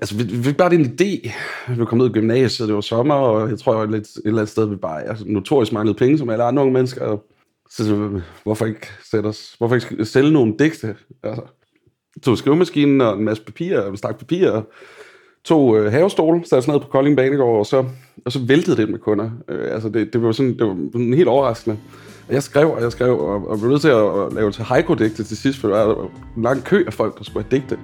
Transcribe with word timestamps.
altså, 0.00 0.16
vi, 0.16 0.22
vi 0.22 0.42
fik 0.42 0.56
bare 0.56 0.74
en 0.74 0.84
idé. 0.84 1.32
Vi 1.78 1.84
kom 1.84 1.98
ned 1.98 2.06
i 2.06 2.12
gymnasiet, 2.12 2.68
det 2.68 2.74
var 2.74 2.80
sommer, 2.80 3.14
og 3.14 3.50
jeg 3.50 3.58
tror, 3.58 3.72
jeg 3.72 3.80
var 3.80 3.96
lidt, 3.96 4.08
et 4.08 4.22
eller 4.24 4.38
andet 4.38 4.48
sted, 4.48 4.66
vi 4.68 4.76
bare 4.76 5.02
altså, 5.02 5.24
notorisk 5.28 5.72
manglede 5.72 5.98
penge, 5.98 6.18
som 6.18 6.30
alle 6.30 6.44
andre 6.44 6.62
unge 6.62 6.72
mennesker. 6.72 7.04
Og 7.04 7.24
så, 7.70 7.84
så 7.84 8.20
hvorfor 8.42 8.66
ikke 8.66 8.86
sætte 9.10 9.26
os, 9.26 9.54
hvorfor 9.58 9.74
ikke 9.74 10.04
sælge 10.04 10.32
nogle 10.32 10.54
digte? 10.58 10.96
Altså, 11.22 11.42
tog 12.22 12.38
skrivemaskinen 12.38 13.00
og 13.00 13.18
en 13.18 13.24
masse 13.24 13.42
papir, 13.42 13.78
og 13.78 13.90
en 13.90 13.96
stak 13.96 14.18
papir, 14.18 14.50
og 14.50 14.70
to 15.44 15.76
øh, 15.76 15.92
havestol, 15.92 16.44
satte 16.44 16.56
os 16.56 16.68
ned 16.68 16.80
på 16.80 16.86
Kolding 16.86 17.16
Banegård, 17.16 17.58
og 17.58 17.66
så, 17.66 17.84
og 18.24 18.32
så 18.32 18.38
væltede 18.38 18.76
det 18.76 18.88
med 18.88 18.98
kunder. 18.98 19.30
Øh, 19.48 19.74
altså, 19.74 19.88
det, 19.88 20.12
det 20.12 20.22
var 20.22 20.32
sådan, 20.32 20.58
det 20.58 20.66
var 20.66 20.76
sådan 20.92 21.14
helt 21.14 21.28
overraskende. 21.28 21.78
Og 22.28 22.34
jeg 22.34 22.42
skrev, 22.42 22.70
og 22.70 22.82
jeg 22.82 22.92
skrev, 22.92 23.18
og, 23.18 23.48
og 23.48 23.58
blev 23.58 23.70
nødt 23.70 23.80
til 23.80 23.88
at, 23.88 24.26
at 24.26 24.32
lave 24.32 24.52
til 24.52 24.64
haiku-digte 24.64 25.24
til 25.24 25.36
sidst, 25.36 25.58
for 25.58 25.68
der 25.68 25.84
var 25.84 26.10
en 26.36 26.42
lang 26.42 26.64
kø 26.64 26.84
af 26.86 26.92
folk, 26.92 27.18
der 27.18 27.24
skulle 27.24 27.46
have 27.50 27.60
digte. 27.60 27.78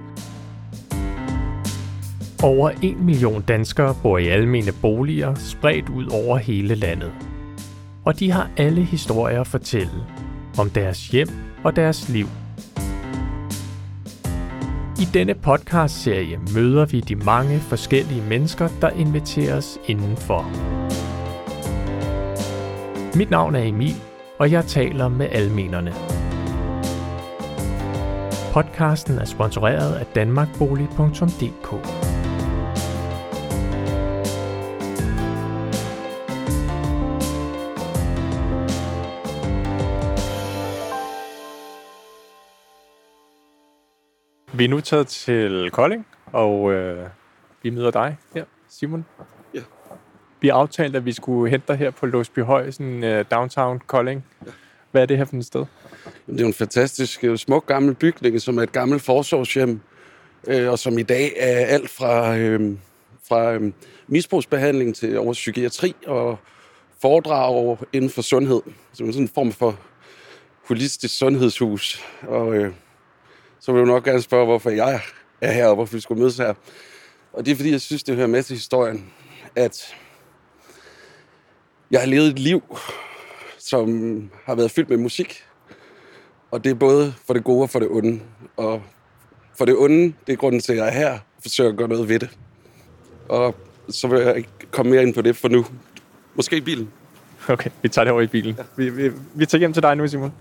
Over 2.46 2.70
1 2.82 3.00
million 3.00 3.42
danskere 3.42 3.94
bor 4.02 4.18
i 4.18 4.28
almene 4.28 4.72
boliger 4.82 5.34
spredt 5.34 5.88
ud 5.88 6.06
over 6.06 6.36
hele 6.36 6.74
landet. 6.74 7.12
Og 8.04 8.18
de 8.18 8.30
har 8.30 8.50
alle 8.56 8.82
historier 8.82 9.40
at 9.40 9.46
fortælle 9.46 10.04
om 10.58 10.70
deres 10.70 11.08
hjem 11.08 11.28
og 11.64 11.76
deres 11.76 12.08
liv. 12.08 12.26
I 15.00 15.04
denne 15.14 15.34
podcast-serie 15.34 16.40
møder 16.54 16.84
vi 16.84 17.00
de 17.00 17.14
mange 17.14 17.58
forskellige 17.58 18.22
mennesker, 18.28 18.68
der 18.80 18.90
inviteres 18.90 19.78
indenfor. 19.86 20.42
Mit 23.16 23.30
navn 23.30 23.54
er 23.54 23.62
Emil, 23.62 23.96
og 24.38 24.52
jeg 24.52 24.64
taler 24.64 25.08
med 25.08 25.28
almenerne. 25.32 25.92
Podcasten 28.52 29.18
er 29.18 29.24
sponsoreret 29.24 29.94
af 29.94 30.06
danmarkbolig.dk. 30.06 32.05
Vi 44.56 44.64
er 44.64 44.68
nu 44.68 44.80
taget 44.80 45.06
til 45.06 45.70
Kolding, 45.70 46.06
og 46.32 46.72
øh, 46.72 47.06
vi 47.62 47.70
møder 47.70 47.90
dig 47.90 48.16
her, 48.34 48.44
Simon. 48.68 49.04
Ja. 49.54 49.60
Vi 50.40 50.48
har 50.48 50.54
aftalt, 50.54 50.96
at 50.96 51.04
vi 51.04 51.12
skulle 51.12 51.50
hente 51.50 51.66
dig 51.68 51.76
her 51.76 51.90
på 51.90 52.06
Låsby 52.06 52.42
Høj, 52.42 52.70
sådan 52.70 53.04
uh, 53.04 53.24
downtown 53.30 53.80
Kolding. 53.86 54.24
Ja. 54.46 54.50
Hvad 54.90 55.02
er 55.02 55.06
det 55.06 55.16
her 55.16 55.24
for 55.24 55.36
et 55.36 55.46
sted? 55.46 55.64
Det 56.26 56.40
er 56.40 56.46
en 56.46 56.54
fantastisk, 56.54 57.24
øh, 57.24 57.38
smuk 57.38 57.66
gammel 57.66 57.94
bygning, 57.94 58.40
som 58.40 58.58
er 58.58 58.62
et 58.62 58.72
gammelt 58.72 59.02
forsorgshjem, 59.02 59.80
øh, 60.46 60.70
og 60.70 60.78
som 60.78 60.98
i 60.98 61.02
dag 61.02 61.32
er 61.36 61.66
alt 61.66 61.90
fra, 61.90 62.36
øh, 62.36 62.76
fra 63.28 63.52
øh, 63.52 63.72
misbrugsbehandling 64.06 64.96
til 64.96 65.18
over 65.18 65.32
psykiatri 65.32 65.94
og 66.06 66.38
foredrag 67.02 67.78
inden 67.92 68.10
for 68.10 68.22
sundhed. 68.22 68.60
Som 68.92 69.06
sådan 69.06 69.22
en 69.22 69.28
form 69.28 69.52
for 69.52 69.78
holistisk 70.68 71.18
sundhedshus. 71.18 72.04
Og 72.22 72.54
øh, 72.54 72.72
så 73.66 73.72
vil 73.72 73.80
du 73.80 73.86
nok 73.86 74.04
gerne 74.04 74.22
spørge, 74.22 74.46
hvorfor 74.46 74.70
jeg 74.70 75.00
er 75.40 75.52
her, 75.52 75.66
og 75.66 75.74
hvorfor 75.74 75.94
vi 75.94 76.00
skulle 76.00 76.20
mødes 76.20 76.36
her. 76.36 76.54
Og 77.32 77.46
det 77.46 77.52
er 77.52 77.56
fordi, 77.56 77.70
jeg 77.70 77.80
synes, 77.80 78.02
det 78.02 78.16
hører 78.16 78.26
med 78.26 78.42
til 78.42 78.56
historien, 78.56 79.12
at 79.56 79.94
jeg 81.90 82.00
har 82.00 82.06
levet 82.06 82.26
et 82.26 82.38
liv, 82.38 82.62
som 83.58 84.30
har 84.44 84.54
været 84.54 84.70
fyldt 84.70 84.90
med 84.90 84.96
musik. 84.96 85.44
Og 86.50 86.64
det 86.64 86.70
er 86.70 86.74
både 86.74 87.14
for 87.26 87.34
det 87.34 87.44
gode 87.44 87.62
og 87.62 87.70
for 87.70 87.78
det 87.78 87.88
onde. 87.88 88.20
Og 88.56 88.82
for 89.58 89.64
det 89.64 89.76
onde, 89.76 90.14
det 90.26 90.32
er 90.32 90.36
grunden 90.36 90.60
til, 90.60 90.72
at 90.72 90.78
jeg 90.78 90.86
er 90.86 90.92
her 90.92 91.12
og 91.12 91.42
forsøger 91.42 91.70
at 91.70 91.76
gøre 91.76 91.88
noget 91.88 92.08
ved 92.08 92.18
det. 92.18 92.30
Og 93.28 93.54
så 93.88 94.08
vil 94.08 94.20
jeg 94.20 94.36
ikke 94.36 94.48
komme 94.70 94.92
mere 94.92 95.02
ind 95.02 95.14
på 95.14 95.22
det 95.22 95.36
for 95.36 95.48
nu. 95.48 95.66
Måske 96.34 96.56
i 96.56 96.60
bilen. 96.60 96.90
Okay, 97.48 97.70
vi 97.82 97.88
tager 97.88 98.04
det 98.04 98.12
over 98.12 98.22
i 98.22 98.26
bilen. 98.26 98.54
Ja. 98.58 98.62
Vi, 98.76 98.90
vi, 98.90 99.12
vi 99.34 99.46
tager 99.46 99.58
hjem 99.58 99.72
til 99.72 99.82
dig 99.82 99.96
nu, 99.96 100.08
Simon. 100.08 100.32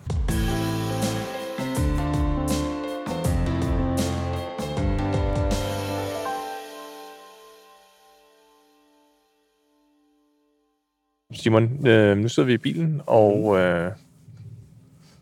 Simon, 11.35 11.88
øh, 11.88 12.18
nu 12.18 12.29
sidder 12.29 12.47
vi 12.47 12.53
i 12.53 12.57
bilen, 12.57 13.01
og 13.06 13.57
øh, 13.57 13.91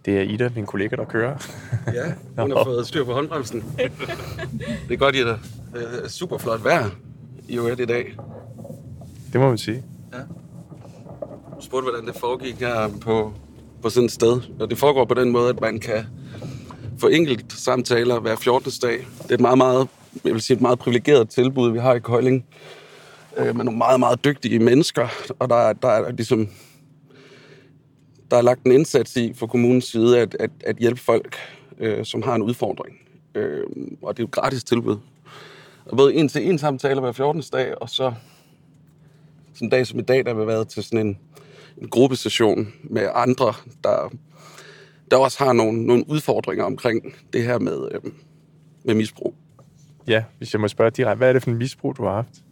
det 0.06 0.18
er 0.18 0.22
Ida, 0.22 0.50
min 0.56 0.66
kollega, 0.66 0.96
der 0.96 1.06
kører. 1.06 1.38
ja, 2.38 2.42
hun 2.42 2.52
har 2.52 2.64
fået 2.64 2.88
styr 2.88 3.04
på 3.04 3.14
håndbremsen. 3.14 3.64
det 4.88 4.94
er 4.94 4.96
godt, 4.96 5.16
Ida. 5.16 5.38
Det 5.74 6.04
er 6.04 6.08
super 6.08 6.38
flot 6.38 6.64
vejr 6.64 6.90
i 7.48 7.58
øvrigt 7.58 7.80
i 7.80 7.86
dag. 7.86 8.16
Det 9.34 9.42
må 9.42 9.48
man 9.48 9.58
sige. 9.58 9.84
Ja. 10.14 10.18
Du 11.58 11.62
spurgte, 11.62 11.90
hvordan 11.92 12.08
det 12.08 12.16
foregik 12.16 12.60
her 12.60 12.90
på, 13.02 13.34
på 13.82 13.90
sådan 13.90 14.06
et 14.06 14.12
sted. 14.12 14.42
Og 14.60 14.70
det 14.70 14.78
foregår 14.78 15.06
på 15.06 15.14
den 15.14 15.32
måde, 15.32 15.50
at 15.50 15.62
man 15.62 15.80
kan 15.80 16.06
få 16.98 17.08
enkelt 17.08 17.54
samtaler 17.54 18.20
hver 18.20 18.36
14. 18.36 18.72
dag. 18.82 19.08
Det 19.24 19.30
er 19.30 19.34
et 19.34 19.42
meget, 19.42 19.58
meget, 19.58 19.88
jeg 20.26 20.34
vil 20.34 20.42
sige, 20.42 20.56
et 20.56 20.62
meget 20.62 20.80
privilegeret 20.80 21.30
tilbud, 21.30 21.72
vi 21.72 21.80
har 21.80 21.94
i 21.94 22.00
Køjling 22.00 22.46
øh, 23.38 23.56
med 23.56 23.66
nogle 23.66 23.78
meget, 23.78 24.00
meget 24.00 24.26
dygtige 24.26 24.60
mennesker, 24.60 25.08
og 25.40 25.50
der, 25.50 25.74
der 25.74 25.88
er 25.88 26.12
ligesom 26.12 26.50
der 28.32 28.38
er 28.38 28.42
lagt 28.42 28.64
en 28.64 28.72
indsats 28.72 29.16
i 29.16 29.34
fra 29.34 29.48
kommunens 29.48 29.86
side 29.86 30.20
at, 30.20 30.36
at, 30.40 30.52
at 30.66 30.76
hjælpe 30.78 31.02
folk, 31.02 31.36
øh, 31.78 32.06
som 32.06 32.22
har 32.22 32.36
en 32.36 32.42
udfordring. 32.42 32.98
Øh, 33.36 33.64
og 34.02 34.18
det 34.18 34.24
er 34.24 34.24
jo 34.24 34.28
et 34.28 34.32
gratis 34.32 34.64
tilbud. 34.64 34.98
Og 35.86 35.98
både 35.98 36.16
en 36.16 36.30
til 36.30 36.50
en 36.50 36.58
samtale 36.58 37.00
hver 37.00 37.12
14. 37.12 37.44
dag, 37.54 37.82
og 37.82 37.90
så 37.90 38.14
sådan 39.54 39.66
en 39.66 39.70
dag 39.70 39.88
som 39.88 40.00
i 40.00 40.02
dag, 40.02 40.26
der 40.26 40.36
har 40.36 40.46
været 40.46 40.68
til 40.68 40.84
sådan 40.84 41.08
en, 41.08 41.18
en 41.78 41.90
gruppesession 41.90 42.74
med 42.84 43.10
andre, 43.14 43.54
der, 43.84 44.12
der 45.12 45.18
også 45.18 45.44
har 45.44 45.54
nogle, 45.54 45.86
nogle 45.86 46.10
udfordringer 46.10 46.66
omkring 46.66 47.16
det 47.34 47.44
her 47.44 47.60
med, 47.60 47.88
øh, 47.92 48.12
med 48.84 48.96
misbrug. 48.96 49.36
Ja, 50.08 50.24
hvis 50.38 50.54
jeg 50.54 50.62
må 50.62 50.68
spørge 50.68 50.92
direkte, 50.92 51.18
hvad 51.18 51.30
er 51.30 51.34
det 51.34 51.44
for 51.44 51.52
en 51.52 51.58
misbrug, 51.58 51.98
du 51.98 52.04
har 52.04 52.14
haft? 52.14 52.44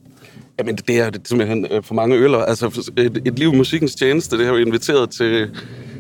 Jamen, 0.60 0.76
det 0.76 1.00
er, 1.00 1.10
det 1.10 1.28
simpelthen 1.28 1.68
øh, 1.72 1.84
for 1.84 1.94
mange 1.94 2.16
øller. 2.16 2.40
Altså, 2.40 2.92
et, 2.98 3.22
et 3.26 3.40
liv 3.40 3.54
i 3.54 3.58
musikkens 3.58 3.96
tjeneste, 3.96 4.38
det 4.38 4.46
har 4.46 4.54
jo 4.54 4.60
inviteret 4.60 5.10
til, 5.10 5.50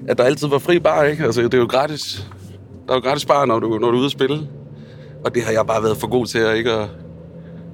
at 0.07 0.17
der 0.17 0.23
altid 0.23 0.47
var 0.47 0.59
fri 0.59 0.79
bar, 0.79 1.03
ikke? 1.03 1.23
Altså, 1.23 1.41
det 1.41 1.53
er 1.53 1.57
jo 1.57 1.67
gratis. 1.69 2.27
Der 2.87 2.93
er 2.93 2.97
jo 2.97 3.01
gratis 3.01 3.25
bar, 3.25 3.45
når 3.45 3.59
du, 3.59 3.67
når 3.67 3.91
du 3.91 3.97
er 3.97 3.99
ude 3.99 4.05
at 4.05 4.11
spille. 4.11 4.47
Og 5.25 5.35
det 5.35 5.43
har 5.43 5.51
jeg 5.51 5.67
bare 5.67 5.83
været 5.83 5.97
for 5.97 6.07
god 6.07 6.25
til 6.25 6.39
at 6.39 6.57
ikke 6.57 6.71
at, 6.71 6.89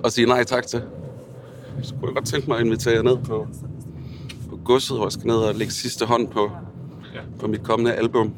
at 0.05 0.13
sige 0.13 0.27
nej 0.27 0.43
tak 0.43 0.67
til. 0.67 0.81
Så 1.83 1.93
kunne 1.93 2.07
jeg 2.07 2.13
godt 2.13 2.25
tænke 2.25 2.47
mig 2.47 2.59
at 2.59 2.65
invitere 2.65 2.93
jer 2.93 3.01
ned 3.01 3.17
på, 3.17 3.47
på 4.49 4.59
godset, 4.65 4.97
hvor 4.97 5.05
jeg 5.05 5.11
skal 5.11 5.27
ned 5.27 5.35
og 5.35 5.55
lægge 5.55 5.73
sidste 5.73 6.05
hånd 6.05 6.27
på, 6.27 6.51
ja. 7.15 7.19
på 7.39 7.47
mit 7.47 7.63
kommende 7.63 7.93
album. 7.93 8.33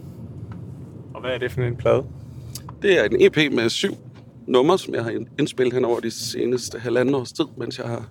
Og 1.14 1.22
hvad 1.22 1.32
er 1.32 1.38
det 1.38 1.52
for 1.52 1.62
en 1.62 1.76
plade? 1.76 2.04
Det 2.82 3.00
er 3.00 3.04
en 3.04 3.16
EP 3.20 3.54
med 3.54 3.70
syv 3.70 3.98
numre, 4.50 4.80
som 4.80 4.94
jeg 4.94 5.04
har 5.04 5.26
indspillet 5.40 5.74
hen 5.74 5.86
over 5.86 6.00
de 6.00 6.12
seneste 6.12 6.80
halvanden 6.80 7.16
års 7.16 7.32
tid, 7.32 7.46
mens 7.58 7.78
jeg 7.78 7.88
har, 7.88 8.10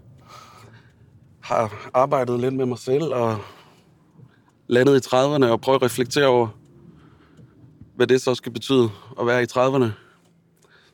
har 1.40 1.90
arbejdet 1.94 2.40
lidt 2.40 2.54
med 2.54 2.66
mig 2.66 2.78
selv 2.78 3.04
og 3.04 3.38
landet 4.66 5.06
i 5.06 5.08
30'erne 5.08 5.44
og 5.44 5.60
prøvet 5.60 5.78
at 5.78 5.82
reflektere 5.82 6.26
over, 6.26 6.48
hvad 7.96 8.06
det 8.06 8.22
så 8.22 8.34
skal 8.34 8.52
betyde 8.52 8.90
at 9.20 9.26
være 9.26 9.42
i 9.42 9.46
30'erne. 9.46 9.84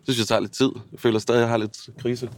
Det 0.07 0.15
synes 0.15 0.19
jeg 0.19 0.27
tager 0.27 0.41
lidt 0.41 0.53
tid. 0.53 0.71
Jeg 0.93 1.01
føler 1.01 1.19
stadig, 1.19 1.39
at 1.39 1.43
jeg 1.43 1.49
har 1.49 1.57
lidt 1.57 1.89
krise. 1.99 2.31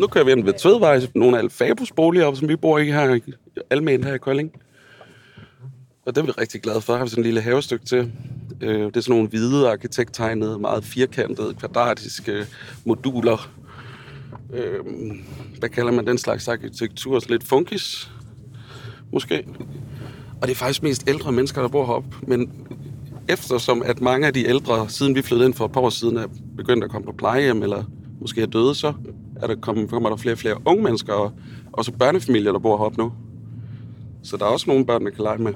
Nu 0.00 0.06
kører 0.06 0.24
vi 0.24 0.32
ind 0.32 0.44
ved 0.44 0.52
Tvedvej, 0.52 1.00
nogle 1.14 1.36
af 1.36 1.42
Alfabos 1.42 1.92
boliger, 1.92 2.34
som 2.34 2.48
vi 2.48 2.56
bor 2.56 2.78
i 2.78 2.84
her, 2.84 3.18
almen 3.70 4.04
her 4.04 4.14
i 4.14 4.18
Kolding. 4.18 4.52
Og 6.06 6.14
det 6.14 6.22
er 6.22 6.26
vi 6.26 6.30
rigtig 6.30 6.62
glade 6.62 6.80
for. 6.80 6.96
Har 6.96 7.04
vi 7.04 7.10
sådan 7.10 7.20
en 7.20 7.24
lille 7.24 7.40
havestykke 7.40 7.84
til. 7.84 8.12
Øh, 8.62 8.86
det 8.86 8.96
er 8.96 9.00
sådan 9.00 9.12
nogle 9.16 9.28
hvide 9.28 9.70
arkitekttegnede, 9.70 10.58
meget 10.58 10.84
firkantede, 10.84 11.54
kvadratiske 11.54 12.46
moduler. 12.84 13.50
Øh, 14.52 14.80
hvad 15.58 15.68
kalder 15.68 15.92
man 15.92 16.06
den 16.06 16.18
slags 16.18 16.48
arkitektur? 16.48 17.20
Så 17.20 17.26
lidt 17.28 17.44
funkis, 17.44 18.10
måske. 19.12 19.46
Og 20.40 20.48
det 20.48 20.50
er 20.50 20.54
faktisk 20.54 20.82
mest 20.82 21.08
ældre 21.08 21.32
mennesker, 21.32 21.60
der 21.60 21.68
bor 21.68 21.86
heroppe. 21.86 22.16
Men 22.22 22.52
eftersom 23.28 23.82
at 23.82 24.00
mange 24.00 24.26
af 24.26 24.34
de 24.34 24.48
ældre, 24.48 24.88
siden 24.88 25.14
vi 25.14 25.22
flyttede 25.22 25.46
ind 25.46 25.54
for 25.54 25.64
et 25.64 25.72
par 25.72 25.80
år 25.80 25.90
siden, 25.90 26.16
er 26.16 26.26
begyndt 26.56 26.84
at 26.84 26.90
komme 26.90 27.04
på 27.06 27.12
plejehjem, 27.12 27.62
eller 27.62 27.84
måske 28.20 28.42
er 28.42 28.46
døde, 28.46 28.74
så 28.74 28.92
er 29.36 29.46
der 29.46 29.54
kommet, 29.54 29.90
kommer 29.90 30.08
der 30.08 30.16
flere 30.16 30.34
og 30.34 30.38
flere 30.38 30.56
unge 30.64 30.82
mennesker, 30.82 31.12
og 31.12 31.32
også 31.72 31.92
børnefamilier, 31.92 32.52
der 32.52 32.58
bor 32.58 32.76
heroppe 32.76 32.98
nu. 32.98 33.12
Så 34.22 34.36
der 34.36 34.44
er 34.44 34.48
også 34.48 34.70
nogle 34.70 34.86
børn, 34.86 35.04
der 35.04 35.10
kan 35.10 35.24
lege 35.24 35.38
med. 35.38 35.52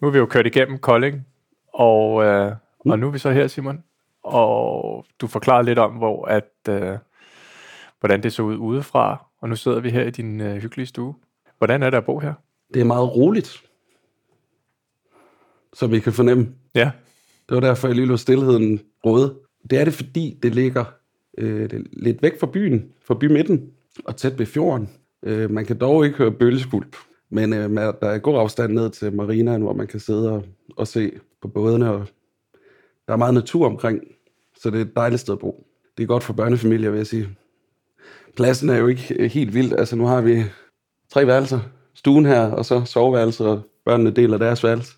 Nu 0.00 0.06
har 0.06 0.12
vi 0.12 0.18
jo 0.18 0.26
kørt 0.26 0.46
igennem 0.46 0.78
Kolding, 0.78 1.26
og, 1.72 2.24
øh, 2.24 2.52
og 2.78 2.98
nu 2.98 3.06
er 3.06 3.10
vi 3.10 3.18
så 3.18 3.30
her, 3.30 3.46
Simon. 3.46 3.84
Og 4.22 5.06
du 5.20 5.26
forklarede 5.26 5.64
lidt 5.64 5.78
om, 5.78 5.92
hvor 5.92 6.24
at, 6.24 6.50
øh, 6.68 6.98
hvordan 8.00 8.22
det 8.22 8.32
så 8.32 8.42
ud 8.42 8.56
udefra, 8.56 9.26
og 9.40 9.48
nu 9.48 9.56
sidder 9.56 9.80
vi 9.80 9.90
her 9.90 10.02
i 10.02 10.10
din 10.10 10.40
øh, 10.40 10.56
hyggelige 10.56 10.86
stue. 10.86 11.14
Hvordan 11.58 11.82
er 11.82 11.90
det 11.90 11.96
at 11.96 12.04
bo 12.04 12.18
her? 12.18 12.34
Det 12.74 12.80
er 12.80 12.84
meget 12.84 13.16
roligt, 13.16 13.62
som 15.72 15.94
I 15.94 15.98
kan 15.98 16.12
fornemme. 16.12 16.54
Ja. 16.74 16.90
Det 17.48 17.54
var 17.54 17.60
derfor, 17.60 17.88
jeg 17.88 17.96
lige 17.96 18.06
lå 18.06 18.16
stillheden 18.16 18.80
råde. 19.06 19.38
Det 19.70 19.80
er 19.80 19.84
det, 19.84 19.94
fordi 19.94 20.38
det 20.42 20.54
ligger 20.54 20.84
øh, 21.38 21.70
det 21.70 21.72
er 21.72 21.82
lidt 21.92 22.22
væk 22.22 22.40
fra 22.40 22.46
byen, 22.46 22.92
fra 23.04 23.14
bymidten, 23.14 23.70
og 24.04 24.16
tæt 24.16 24.38
ved 24.38 24.46
fjorden. 24.46 24.90
Øh, 25.22 25.50
man 25.50 25.66
kan 25.66 25.78
dog 25.78 26.04
ikke 26.04 26.18
høre 26.18 26.32
bølgeskuld, 26.32 26.86
men 27.30 27.52
øh, 27.52 27.70
der 27.76 28.08
er 28.08 28.18
god 28.18 28.38
afstand 28.38 28.72
ned 28.72 28.90
til 28.90 29.12
marinaen, 29.12 29.62
hvor 29.62 29.72
man 29.72 29.86
kan 29.86 30.00
sidde 30.00 30.32
og, 30.32 30.44
og 30.76 30.86
se 30.86 31.12
på 31.42 31.48
bådene, 31.48 31.90
og 31.90 32.06
der 33.06 33.12
er 33.12 33.16
meget 33.16 33.34
natur 33.34 33.66
omkring, 33.66 34.00
så 34.56 34.70
det 34.70 34.76
er 34.76 34.84
et 34.84 34.96
dejligt 34.96 35.20
sted 35.20 35.34
at 35.34 35.38
bo. 35.38 35.66
Det 35.96 36.02
er 36.02 36.06
godt 36.06 36.22
for 36.22 36.32
børnefamilier, 36.32 36.90
vil 36.90 36.96
jeg 36.96 37.06
sige. 37.06 37.28
Pladsen 38.36 38.68
er 38.68 38.76
jo 38.76 38.86
ikke 38.86 39.28
helt 39.28 39.54
vild. 39.54 39.72
Altså, 39.72 39.96
nu 39.96 40.06
har 40.06 40.20
vi 40.20 40.44
tre 41.12 41.26
værelser. 41.26 41.60
Stuen 41.94 42.26
her, 42.26 42.50
og 42.50 42.64
så 42.64 42.84
soveværelset, 42.84 43.46
og 43.46 43.62
børnene 43.84 44.10
deler 44.10 44.38
deres 44.38 44.64
værelse. 44.64 44.92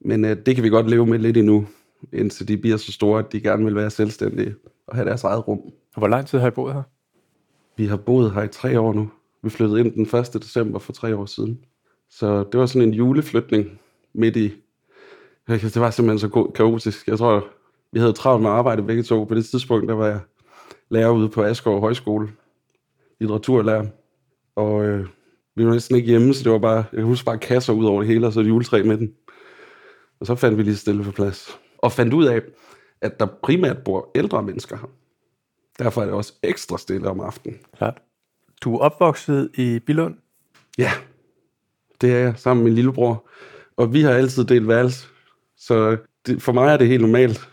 Men 0.00 0.24
øh, 0.24 0.36
det 0.46 0.54
kan 0.54 0.64
vi 0.64 0.68
godt 0.68 0.90
leve 0.90 1.06
med 1.06 1.18
lidt 1.18 1.36
endnu, 1.36 1.66
indtil 2.12 2.48
de 2.48 2.56
bliver 2.56 2.76
så 2.76 2.92
store, 2.92 3.18
at 3.18 3.32
de 3.32 3.40
gerne 3.40 3.64
vil 3.64 3.74
være 3.74 3.90
selvstændige 3.90 4.54
og 4.86 4.96
have 4.96 5.08
deres 5.08 5.24
eget 5.24 5.48
rum. 5.48 5.60
Hvor 5.96 6.08
lang 6.08 6.26
tid 6.26 6.38
har 6.38 6.48
I 6.48 6.50
boet 6.50 6.74
her? 6.74 6.82
Vi 7.76 7.86
har 7.86 7.96
boet 7.96 8.32
her 8.32 8.42
i 8.42 8.48
tre 8.48 8.80
år 8.80 8.92
nu. 8.92 9.10
Vi 9.42 9.50
flyttede 9.50 9.80
ind 9.80 9.92
den 9.92 10.20
1. 10.20 10.32
december 10.34 10.78
for 10.78 10.92
tre 10.92 11.16
år 11.16 11.26
siden. 11.26 11.64
Så 12.10 12.44
det 12.52 12.60
var 12.60 12.66
sådan 12.66 12.88
en 12.88 12.94
juleflytning 12.94 13.80
midt 14.14 14.36
i... 14.36 14.52
Det 15.48 15.80
var 15.80 15.90
simpelthen 15.90 16.18
så 16.18 16.50
kaotisk. 16.54 17.08
Jeg 17.08 17.18
tror, 17.18 17.46
vi 17.92 18.00
havde 18.00 18.12
travlt 18.12 18.42
med 18.42 18.50
at 18.50 18.56
arbejde 18.56 18.82
begge 18.82 19.02
to. 19.02 19.24
På 19.24 19.34
det 19.34 19.44
tidspunkt, 19.44 19.88
der 19.88 19.94
var 19.94 20.06
jeg 20.06 20.20
lærer 20.90 21.10
ude 21.10 21.28
på 21.28 21.42
Asgaard 21.42 21.80
Højskole. 21.80 22.32
Litteraturlærer. 23.20 23.86
Og 24.56 24.84
øh, 24.84 25.06
vi 25.54 25.66
var 25.66 25.72
næsten 25.72 25.96
ikke 25.96 26.08
hjemme, 26.08 26.34
så 26.34 26.44
det 26.44 26.52
var 26.52 26.58
bare... 26.58 26.84
Jeg 26.92 27.04
husker 27.04 27.24
bare 27.24 27.38
kasser 27.38 27.72
ud 27.72 27.84
over 27.84 28.00
det 28.00 28.08
hele, 28.08 28.26
og 28.26 28.32
så 28.32 28.40
et 28.40 28.48
juletræ 28.48 28.82
med 28.82 28.98
den. 28.98 29.14
Og 30.20 30.26
så 30.26 30.34
fandt 30.34 30.58
vi 30.58 30.62
lige 30.62 30.76
stille 30.76 31.04
for 31.04 31.12
plads. 31.12 31.58
Og 31.78 31.92
fandt 31.92 32.14
ud 32.14 32.24
af, 32.24 32.40
at 33.00 33.20
der 33.20 33.26
primært 33.42 33.84
bor 33.84 34.10
ældre 34.14 34.42
mennesker 34.42 34.76
her. 34.76 34.90
Derfor 35.78 36.00
er 36.00 36.04
det 36.04 36.14
også 36.14 36.32
ekstra 36.42 36.78
stille 36.78 37.08
om 37.08 37.20
aftenen. 37.20 37.58
Klart. 37.76 38.02
Du 38.64 38.74
er 38.74 38.78
opvokset 38.78 39.50
i 39.54 39.78
Bilund? 39.86 40.14
Ja, 40.78 40.90
det 42.00 42.12
er 42.12 42.18
jeg, 42.18 42.34
sammen 42.36 42.64
med 42.64 42.70
min 42.70 42.74
lillebror. 42.74 43.28
Og 43.76 43.92
vi 43.92 44.00
har 44.02 44.10
altid 44.10 44.44
delt 44.44 44.68
værelse. 44.68 45.06
Så 45.56 45.96
det, 46.26 46.42
for 46.42 46.52
mig 46.52 46.72
er 46.72 46.76
det 46.76 46.88
helt 46.88 47.02
normalt, 47.02 47.48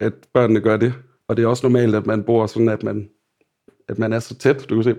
at 0.00 0.12
børnene 0.32 0.60
gør 0.60 0.76
det. 0.76 0.94
Og 1.28 1.36
det 1.36 1.42
er 1.42 1.46
også 1.46 1.66
normalt, 1.66 1.94
at 1.94 2.06
man 2.06 2.22
bor 2.22 2.46
sådan, 2.46 2.68
at 2.68 2.82
man, 2.82 3.08
at 3.88 3.98
man 3.98 4.12
er 4.12 4.18
så 4.18 4.34
tæt. 4.34 4.66
Du 4.70 4.74
kan 4.74 4.84
se, 4.84 4.94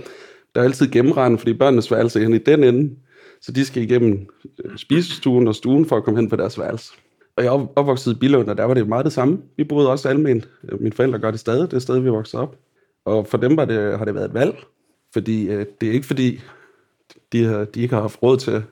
der 0.55 0.61
er 0.61 0.65
altid 0.65 0.91
gennemrende, 0.91 1.37
fordi 1.37 1.53
børnenes 1.53 1.91
værelse 1.91 2.23
er 2.23 2.27
i 2.27 2.37
den 2.37 2.63
ende. 2.63 2.95
Så 3.41 3.51
de 3.51 3.65
skal 3.65 3.83
igennem 3.83 4.27
øh, 4.65 4.77
spisestuen 4.77 5.47
og 5.47 5.55
stuen 5.55 5.85
for 5.85 5.97
at 5.97 6.03
komme 6.03 6.19
hen 6.19 6.29
på 6.29 6.35
deres 6.35 6.59
værelse. 6.59 6.93
Og 7.37 7.43
jeg 7.43 7.49
er 7.49 7.67
opvokset 7.75 8.15
i 8.15 8.19
Billund, 8.19 8.49
og 8.49 8.57
der 8.57 8.63
var 8.63 8.73
det 8.73 8.87
meget 8.87 9.05
det 9.05 9.13
samme. 9.13 9.41
Vi 9.57 9.63
boede 9.63 9.91
også 9.91 10.09
almen. 10.09 10.45
Mine 10.79 10.95
forældre 10.95 11.19
gør 11.19 11.31
det 11.31 11.39
stadig, 11.39 11.71
det 11.71 11.81
sted, 11.81 11.99
vi 11.99 12.09
voksede 12.09 12.41
op. 12.41 12.55
Og 13.05 13.27
for 13.27 13.37
dem 13.37 13.57
var 13.57 13.65
det, 13.65 13.97
har 13.97 14.05
det 14.05 14.15
været 14.15 14.25
et 14.25 14.33
valg. 14.33 14.55
Fordi 15.13 15.47
øh, 15.47 15.65
det 15.81 15.89
er 15.89 15.93
ikke 15.93 16.07
fordi, 16.07 16.41
de, 17.31 17.43
har, 17.43 17.65
de 17.65 17.81
ikke 17.81 17.95
har 17.95 18.01
haft 18.01 18.23
råd 18.23 18.37
til 18.37 18.63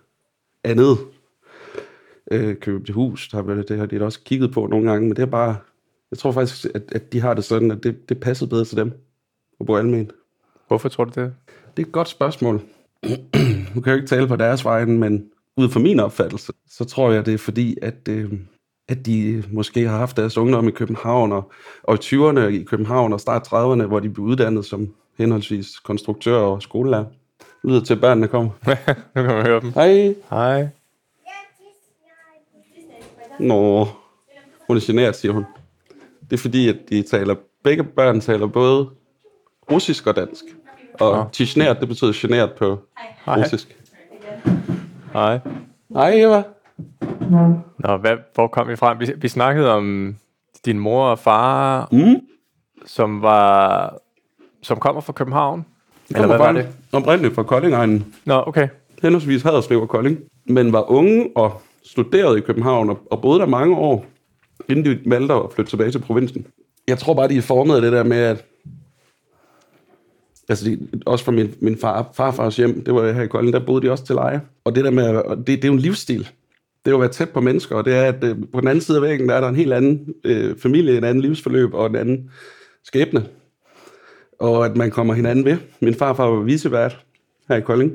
andet. 0.63 0.97
Øh, 2.31 2.55
købe 2.55 2.85
til 2.85 2.93
hus, 2.93 3.29
der 3.29 3.43
har, 3.43 3.63
det 3.63 3.77
har 3.77 3.85
de 3.85 4.01
også 4.01 4.19
kigget 4.25 4.53
på 4.53 4.67
nogle 4.67 4.91
gange, 4.91 5.07
men 5.07 5.15
det 5.15 5.21
er 5.21 5.25
bare, 5.25 5.57
jeg 6.11 6.19
tror 6.19 6.31
faktisk, 6.31 6.65
at, 6.75 6.83
at 6.91 7.13
de 7.13 7.21
har 7.21 7.33
det 7.33 7.43
sådan, 7.43 7.71
at 7.71 7.83
det, 7.83 8.09
det 8.09 8.19
passer 8.19 8.45
bedre 8.45 8.65
til 8.65 8.77
dem 8.77 8.91
at 9.59 9.65
bo 9.65 9.77
almen. 9.77 10.11
Hvorfor 10.67 10.89
tror 10.89 11.05
du 11.05 11.21
det? 11.21 11.33
Det 11.77 11.83
er 11.83 11.87
et 11.87 11.91
godt 11.91 12.07
spørgsmål. 12.07 12.61
nu 13.75 13.81
kan 13.81 13.91
jeg 13.91 13.95
ikke 13.95 14.07
tale 14.07 14.27
på 14.27 14.35
deres 14.35 14.65
vegne, 14.65 14.99
men 14.99 15.29
ud 15.57 15.69
fra 15.69 15.79
min 15.79 15.99
opfattelse, 15.99 16.53
så 16.69 16.85
tror 16.85 17.11
jeg, 17.11 17.25
det 17.25 17.33
er 17.33 17.37
fordi, 17.37 17.77
at, 17.81 18.07
øh, 18.09 18.33
at 18.89 19.05
de 19.05 19.43
måske 19.51 19.87
har 19.87 19.97
haft 19.97 20.17
deres 20.17 20.37
ungdom 20.37 20.67
i 20.67 20.71
København, 20.71 21.31
og, 21.31 21.51
og 21.83 21.95
i 21.95 21.97
20'erne 21.97 22.39
i 22.39 22.63
København 22.63 23.13
og 23.13 23.19
start 23.19 23.47
30'erne, 23.47 23.85
hvor 23.85 23.99
de 23.99 24.09
blev 24.09 24.25
uddannet 24.25 24.65
som 24.65 24.93
henholdsvis 25.21 25.79
konstruktør 25.79 26.37
og 26.37 26.61
skolelærer. 26.61 27.05
Lyder 27.63 27.81
til, 27.81 27.93
at 27.93 28.01
børnene 28.01 28.27
kommer. 28.27 28.51
nu 29.15 29.23
kan 29.23 29.35
man 29.35 29.45
høre 29.45 29.61
dem. 29.61 29.73
Hej. 29.73 30.15
Hej. 30.29 30.67
Nå, 33.39 33.87
hun 34.67 34.77
er 34.77 34.81
generet, 34.85 35.15
siger 35.15 35.31
hun. 35.31 35.45
Det 36.29 36.33
er 36.33 36.41
fordi, 36.41 36.69
at 36.69 36.77
de 36.89 37.01
taler, 37.01 37.35
begge 37.63 37.83
børn 37.83 38.21
taler 38.21 38.47
både 38.47 38.89
russisk 39.71 40.07
og 40.07 40.15
dansk. 40.15 40.43
Og 40.99 41.29
ja. 41.57 41.73
det 41.73 41.87
betyder 41.87 42.11
generet 42.15 42.51
på 42.51 42.79
Hej. 43.25 43.41
russisk. 43.41 43.77
Hej. 45.13 45.39
Hej, 45.93 46.11
Eva. 46.13 46.43
Nå, 47.79 47.97
hvad, 47.97 48.17
hvor 48.33 48.47
kom 48.47 48.67
vi 48.67 48.75
frem? 48.75 48.99
Vi, 48.99 49.13
vi 49.17 49.27
snakkede 49.27 49.71
om 49.71 50.15
din 50.65 50.79
mor 50.79 51.05
og 51.05 51.19
far, 51.19 51.87
mm. 51.91 52.15
som 52.85 53.21
var 53.21 53.97
som 54.61 54.77
kommer 54.77 55.01
fra 55.01 55.13
København. 55.13 55.65
Eller 56.09 56.27
hvad 56.27 56.37
var 56.37 56.51
det? 56.51 56.67
Oprindeligt 56.91 57.35
fra 57.35 57.43
Kolding 57.43 58.05
Nå, 58.25 58.43
okay. 58.47 58.67
Henholdsvis 59.01 59.41
Haderslev 59.41 59.81
og 59.81 59.89
Kolding. 59.89 60.19
Men 60.45 60.73
var 60.73 60.91
unge 60.91 61.29
og 61.35 61.61
studerede 61.83 62.37
i 62.37 62.41
København 62.41 62.89
og, 62.89 62.99
og 63.11 63.21
boede 63.21 63.39
der 63.39 63.45
mange 63.45 63.75
år, 63.75 64.05
inden 64.69 64.85
de 64.85 64.99
valgte 65.05 65.33
at 65.33 65.41
flytte 65.55 65.71
tilbage 65.71 65.91
til 65.91 65.99
provinsen. 65.99 66.45
Jeg 66.87 66.97
tror 66.97 67.13
bare, 67.13 67.27
de 67.27 67.37
er 67.37 67.41
formet 67.41 67.75
af 67.75 67.81
det 67.81 67.91
der 67.91 68.03
med, 68.03 68.17
at 68.17 68.45
altså 70.49 70.65
de, 70.65 70.87
også 71.05 71.25
fra 71.25 71.31
min, 71.31 71.53
min 71.59 71.77
far, 71.77 72.09
farfars 72.13 72.57
hjem, 72.57 72.83
det 72.83 72.93
var 72.93 73.11
her 73.11 73.21
i 73.21 73.27
Kolding, 73.27 73.53
der 73.53 73.65
boede 73.65 73.85
de 73.85 73.91
også 73.91 74.05
til 74.05 74.15
leje. 74.15 74.41
Og 74.63 74.75
det 74.75 74.85
der 74.85 74.91
med, 74.91 75.23
det, 75.37 75.47
det 75.47 75.63
er 75.63 75.67
jo 75.67 75.73
en 75.73 75.79
livsstil. 75.79 76.19
Det 76.85 76.87
er 76.87 76.91
jo 76.91 76.97
at 76.97 77.01
være 77.01 77.09
tæt 77.09 77.29
på 77.29 77.41
mennesker, 77.41 77.75
og 77.75 77.85
det 77.85 77.95
er, 77.95 78.03
at 78.03 78.23
øh, 78.23 78.35
på 78.53 78.59
den 78.59 78.67
anden 78.67 78.81
side 78.81 78.97
af 78.97 79.01
væggen, 79.01 79.29
der 79.29 79.35
er 79.35 79.41
der 79.41 79.49
en 79.49 79.55
helt 79.55 79.73
anden 79.73 80.13
øh, 80.23 80.57
familie, 80.57 80.97
en 80.97 81.03
anden 81.03 81.21
livsforløb 81.21 81.73
og 81.73 81.85
en 81.85 81.95
anden 81.95 82.31
skæbne. 82.83 83.25
Og 84.41 84.65
at 84.65 84.77
man 84.77 84.91
kommer 84.91 85.13
hinanden 85.13 85.45
ved. 85.45 85.57
Min 85.81 85.93
farfar 85.93 86.25
var 86.25 86.41
visevært 86.41 87.05
her 87.49 87.55
i 87.55 87.61
Kolding, 87.61 87.91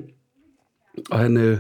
og 1.11 1.19
han 1.19 1.37
øh, 1.37 1.59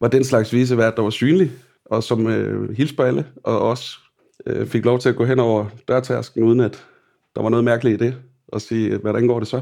var 0.00 0.08
den 0.08 0.24
slags 0.24 0.52
visevært, 0.52 0.96
der 0.96 1.02
var 1.02 1.10
synlig, 1.10 1.50
og 1.84 2.02
som 2.02 2.26
øh, 2.26 2.76
hilste 2.76 2.96
på 2.96 3.02
alle, 3.02 3.26
og 3.44 3.60
også 3.60 3.98
øh, 4.46 4.66
fik 4.66 4.84
lov 4.84 4.98
til 4.98 5.08
at 5.08 5.16
gå 5.16 5.24
hen 5.24 5.38
over 5.38 5.66
dørtærsken, 5.88 6.42
uden 6.42 6.60
at 6.60 6.84
der 7.36 7.42
var 7.42 7.48
noget 7.48 7.64
mærkeligt 7.64 8.02
i 8.02 8.04
det, 8.04 8.14
og 8.48 8.60
sige, 8.60 8.96
hvordan 8.96 9.26
går 9.26 9.38
det 9.38 9.48
så? 9.48 9.60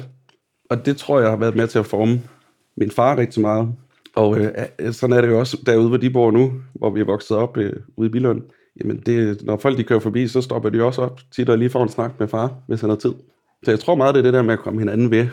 Og 0.70 0.86
det 0.86 0.96
tror 0.96 1.20
jeg 1.20 1.30
har 1.30 1.36
været 1.36 1.56
med 1.56 1.68
til 1.68 1.78
at 1.78 1.86
forme 1.86 2.22
min 2.76 2.90
far 2.90 3.16
rigtig 3.16 3.40
meget. 3.42 3.68
Og 4.14 4.38
øh, 4.40 4.50
sådan 4.92 5.16
er 5.16 5.20
det 5.20 5.28
jo 5.28 5.38
også 5.38 5.58
derude, 5.66 5.88
hvor 5.88 5.96
de 5.96 6.10
bor 6.10 6.30
nu, 6.30 6.52
hvor 6.74 6.90
vi 6.90 7.00
er 7.00 7.04
vokset 7.04 7.36
op 7.36 7.56
øh, 7.56 7.72
ude 7.96 8.08
i 8.08 8.12
Bilund. 8.12 8.42
Jamen, 8.80 9.02
det, 9.06 9.42
når 9.42 9.56
folk 9.56 9.78
de 9.78 9.84
kører 9.84 10.00
forbi, 10.00 10.28
så 10.28 10.40
stopper 10.40 10.70
de 10.70 10.82
også 10.82 11.02
op 11.02 11.20
tit 11.32 11.48
og 11.48 11.58
lige 11.58 11.70
får 11.70 11.82
en 11.82 11.88
snak 11.88 12.20
med 12.20 12.28
far, 12.28 12.54
hvis 12.66 12.80
han 12.80 12.90
har 12.90 12.96
tid. 12.96 13.12
Så 13.62 13.70
jeg 13.70 13.80
tror 13.80 13.94
meget, 13.94 14.14
det 14.14 14.18
er 14.18 14.22
det 14.22 14.32
der 14.32 14.42
med 14.42 14.52
at 14.52 14.58
komme 14.58 14.80
hinanden 14.80 15.10
ved. 15.10 15.28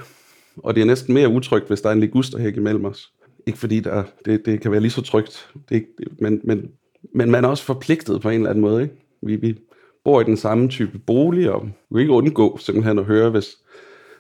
Og 0.58 0.76
det 0.76 0.82
er 0.82 0.86
næsten 0.86 1.14
mere 1.14 1.30
utrygt, 1.30 1.68
hvis 1.68 1.82
der 1.82 1.90
er 1.90 1.94
en 1.94 2.00
ligusterhæk 2.00 2.58
imellem 2.58 2.86
os. 2.86 3.12
Ikke 3.48 3.60
fordi 3.60 3.80
der, 3.80 4.04
det, 4.26 4.46
det 4.46 4.62
kan 4.62 4.72
være 4.72 4.82
lige 4.82 4.92
så 4.92 5.02
trygt, 5.02 5.50
det, 5.70 5.76
ikke, 5.76 5.88
men, 6.20 6.42
men, 6.44 6.72
men 7.16 7.32
man 7.32 7.46
er 7.46 7.50
også 7.50 7.64
forpligtet 7.64 8.22
på 8.22 8.30
en 8.30 8.36
eller 8.36 8.50
anden 8.50 8.62
måde. 8.62 8.84
Ikke? 8.84 8.96
Vi, 9.22 9.36
vi 9.36 9.58
bor 10.04 10.22
i 10.22 10.24
den 10.24 10.38
samme 10.38 10.70
type 10.70 11.00
bolig, 11.00 11.52
og 11.52 11.66
vi 11.66 11.94
kan 11.94 12.00
ikke 12.00 12.14
undgå 12.14 12.58
simpelthen 12.58 13.00
at 13.00 13.06
høre, 13.06 13.30
hvis 13.30 13.58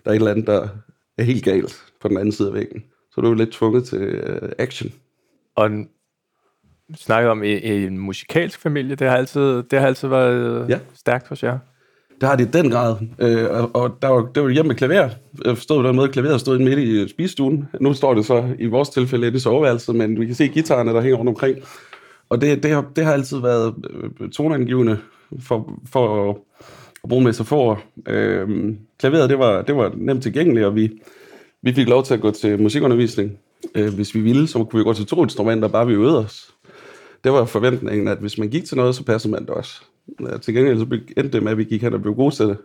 der 0.05 0.11
er 0.11 0.15
et 0.15 0.19
eller 0.19 0.31
andet, 0.31 0.47
der 0.47 0.67
er 1.17 1.23
helt 1.23 1.43
galt 1.43 1.83
på 2.01 2.07
den 2.07 2.17
anden 2.17 2.31
side 2.31 2.47
af 2.47 2.53
væggen. 2.53 2.83
Så 3.11 3.21
er 3.21 3.25
du 3.25 3.33
lidt 3.33 3.51
tvunget 3.51 3.85
til 3.85 4.23
uh, 4.43 4.49
action. 4.57 4.91
Og 5.55 5.71
snakket 6.95 7.31
om 7.31 7.43
i, 7.43 7.85
en 7.85 7.97
musikalsk 7.97 8.59
familie, 8.59 8.95
det 8.95 9.07
har 9.07 9.17
altid, 9.17 9.63
det 9.63 9.79
har 9.79 9.87
altid 9.87 10.07
været 10.07 10.69
ja. 10.69 10.79
stærkt 10.93 11.27
hos 11.27 11.43
jer. 11.43 11.59
Det 12.21 12.29
har 12.29 12.35
det 12.35 12.47
i 12.47 12.51
den 12.51 12.71
grad. 12.71 12.95
Øh, 13.19 13.49
og, 13.49 13.75
og 13.75 13.97
der 14.01 14.07
var, 14.07 14.29
det 14.35 14.43
var 14.43 14.49
hjemme 14.49 14.67
med 14.67 14.75
klaver. 14.75 15.09
Jeg 15.45 15.57
forstod 15.57 15.83
den 15.83 15.95
måde, 15.95 16.07
klaveret 16.07 16.39
stod 16.39 16.59
midt 16.59 16.79
i 16.79 17.07
spisestuen. 17.09 17.67
Nu 17.81 17.93
står 17.93 18.13
det 18.13 18.25
så 18.25 18.55
i 18.59 18.65
vores 18.65 18.89
tilfælde 18.89 19.27
i 19.27 19.39
soveværelset, 19.39 19.95
men 19.95 20.19
vi 20.19 20.25
kan 20.25 20.35
se 20.35 20.47
gitarerne, 20.47 20.93
der 20.93 21.01
hænger 21.01 21.17
rundt 21.17 21.29
omkring. 21.29 21.57
Og 22.29 22.41
det, 22.41 22.63
det, 22.63 22.71
har, 22.71 22.85
det 22.95 23.05
har 23.05 23.13
altid 23.13 23.39
været 23.39 23.73
øh, 24.19 24.29
toneangivende 24.29 24.97
for, 25.41 25.79
for 25.91 26.29
at 26.29 27.09
bruge 27.09 27.23
metaforer. 27.23 27.75
Øh, 28.07 28.75
klaveret, 28.99 29.29
det 29.29 29.39
var, 29.39 29.61
det 29.61 29.75
var 29.75 29.91
nemt 29.95 30.23
tilgængeligt, 30.23 30.65
og 30.65 30.75
vi, 30.75 30.89
vi 31.61 31.73
fik 31.73 31.89
lov 31.89 32.03
til 32.03 32.13
at 32.13 32.21
gå 32.21 32.31
til 32.31 32.61
musikundervisning. 32.61 33.37
Øh, 33.75 33.93
hvis 33.93 34.15
vi 34.15 34.19
ville, 34.19 34.47
så 34.47 34.63
kunne 34.63 34.79
vi 34.79 34.83
gå 34.83 34.93
til 34.93 35.05
to 35.05 35.23
instrumenter, 35.23 35.67
bare 35.67 35.87
vi 35.87 35.93
øvede 35.93 36.19
os. 36.19 36.53
Det 37.23 37.31
var 37.31 37.45
forventningen, 37.45 38.07
at 38.07 38.17
hvis 38.17 38.37
man 38.37 38.49
gik 38.49 38.65
til 38.65 38.77
noget, 38.77 38.95
så 38.95 39.03
passede 39.03 39.31
man 39.31 39.41
det 39.41 39.49
også. 39.49 39.81
Ja, 40.21 40.37
til 40.37 40.53
gengæld 40.53 40.79
så 40.79 40.85
endte 41.17 41.31
det 41.31 41.43
med, 41.43 41.51
at 41.51 41.57
vi 41.57 41.63
gik 41.63 41.81
hen 41.81 41.93
og 41.93 42.01
blev 42.01 42.15
gode 42.15 42.35
til 42.35 42.45
det. 42.45 42.57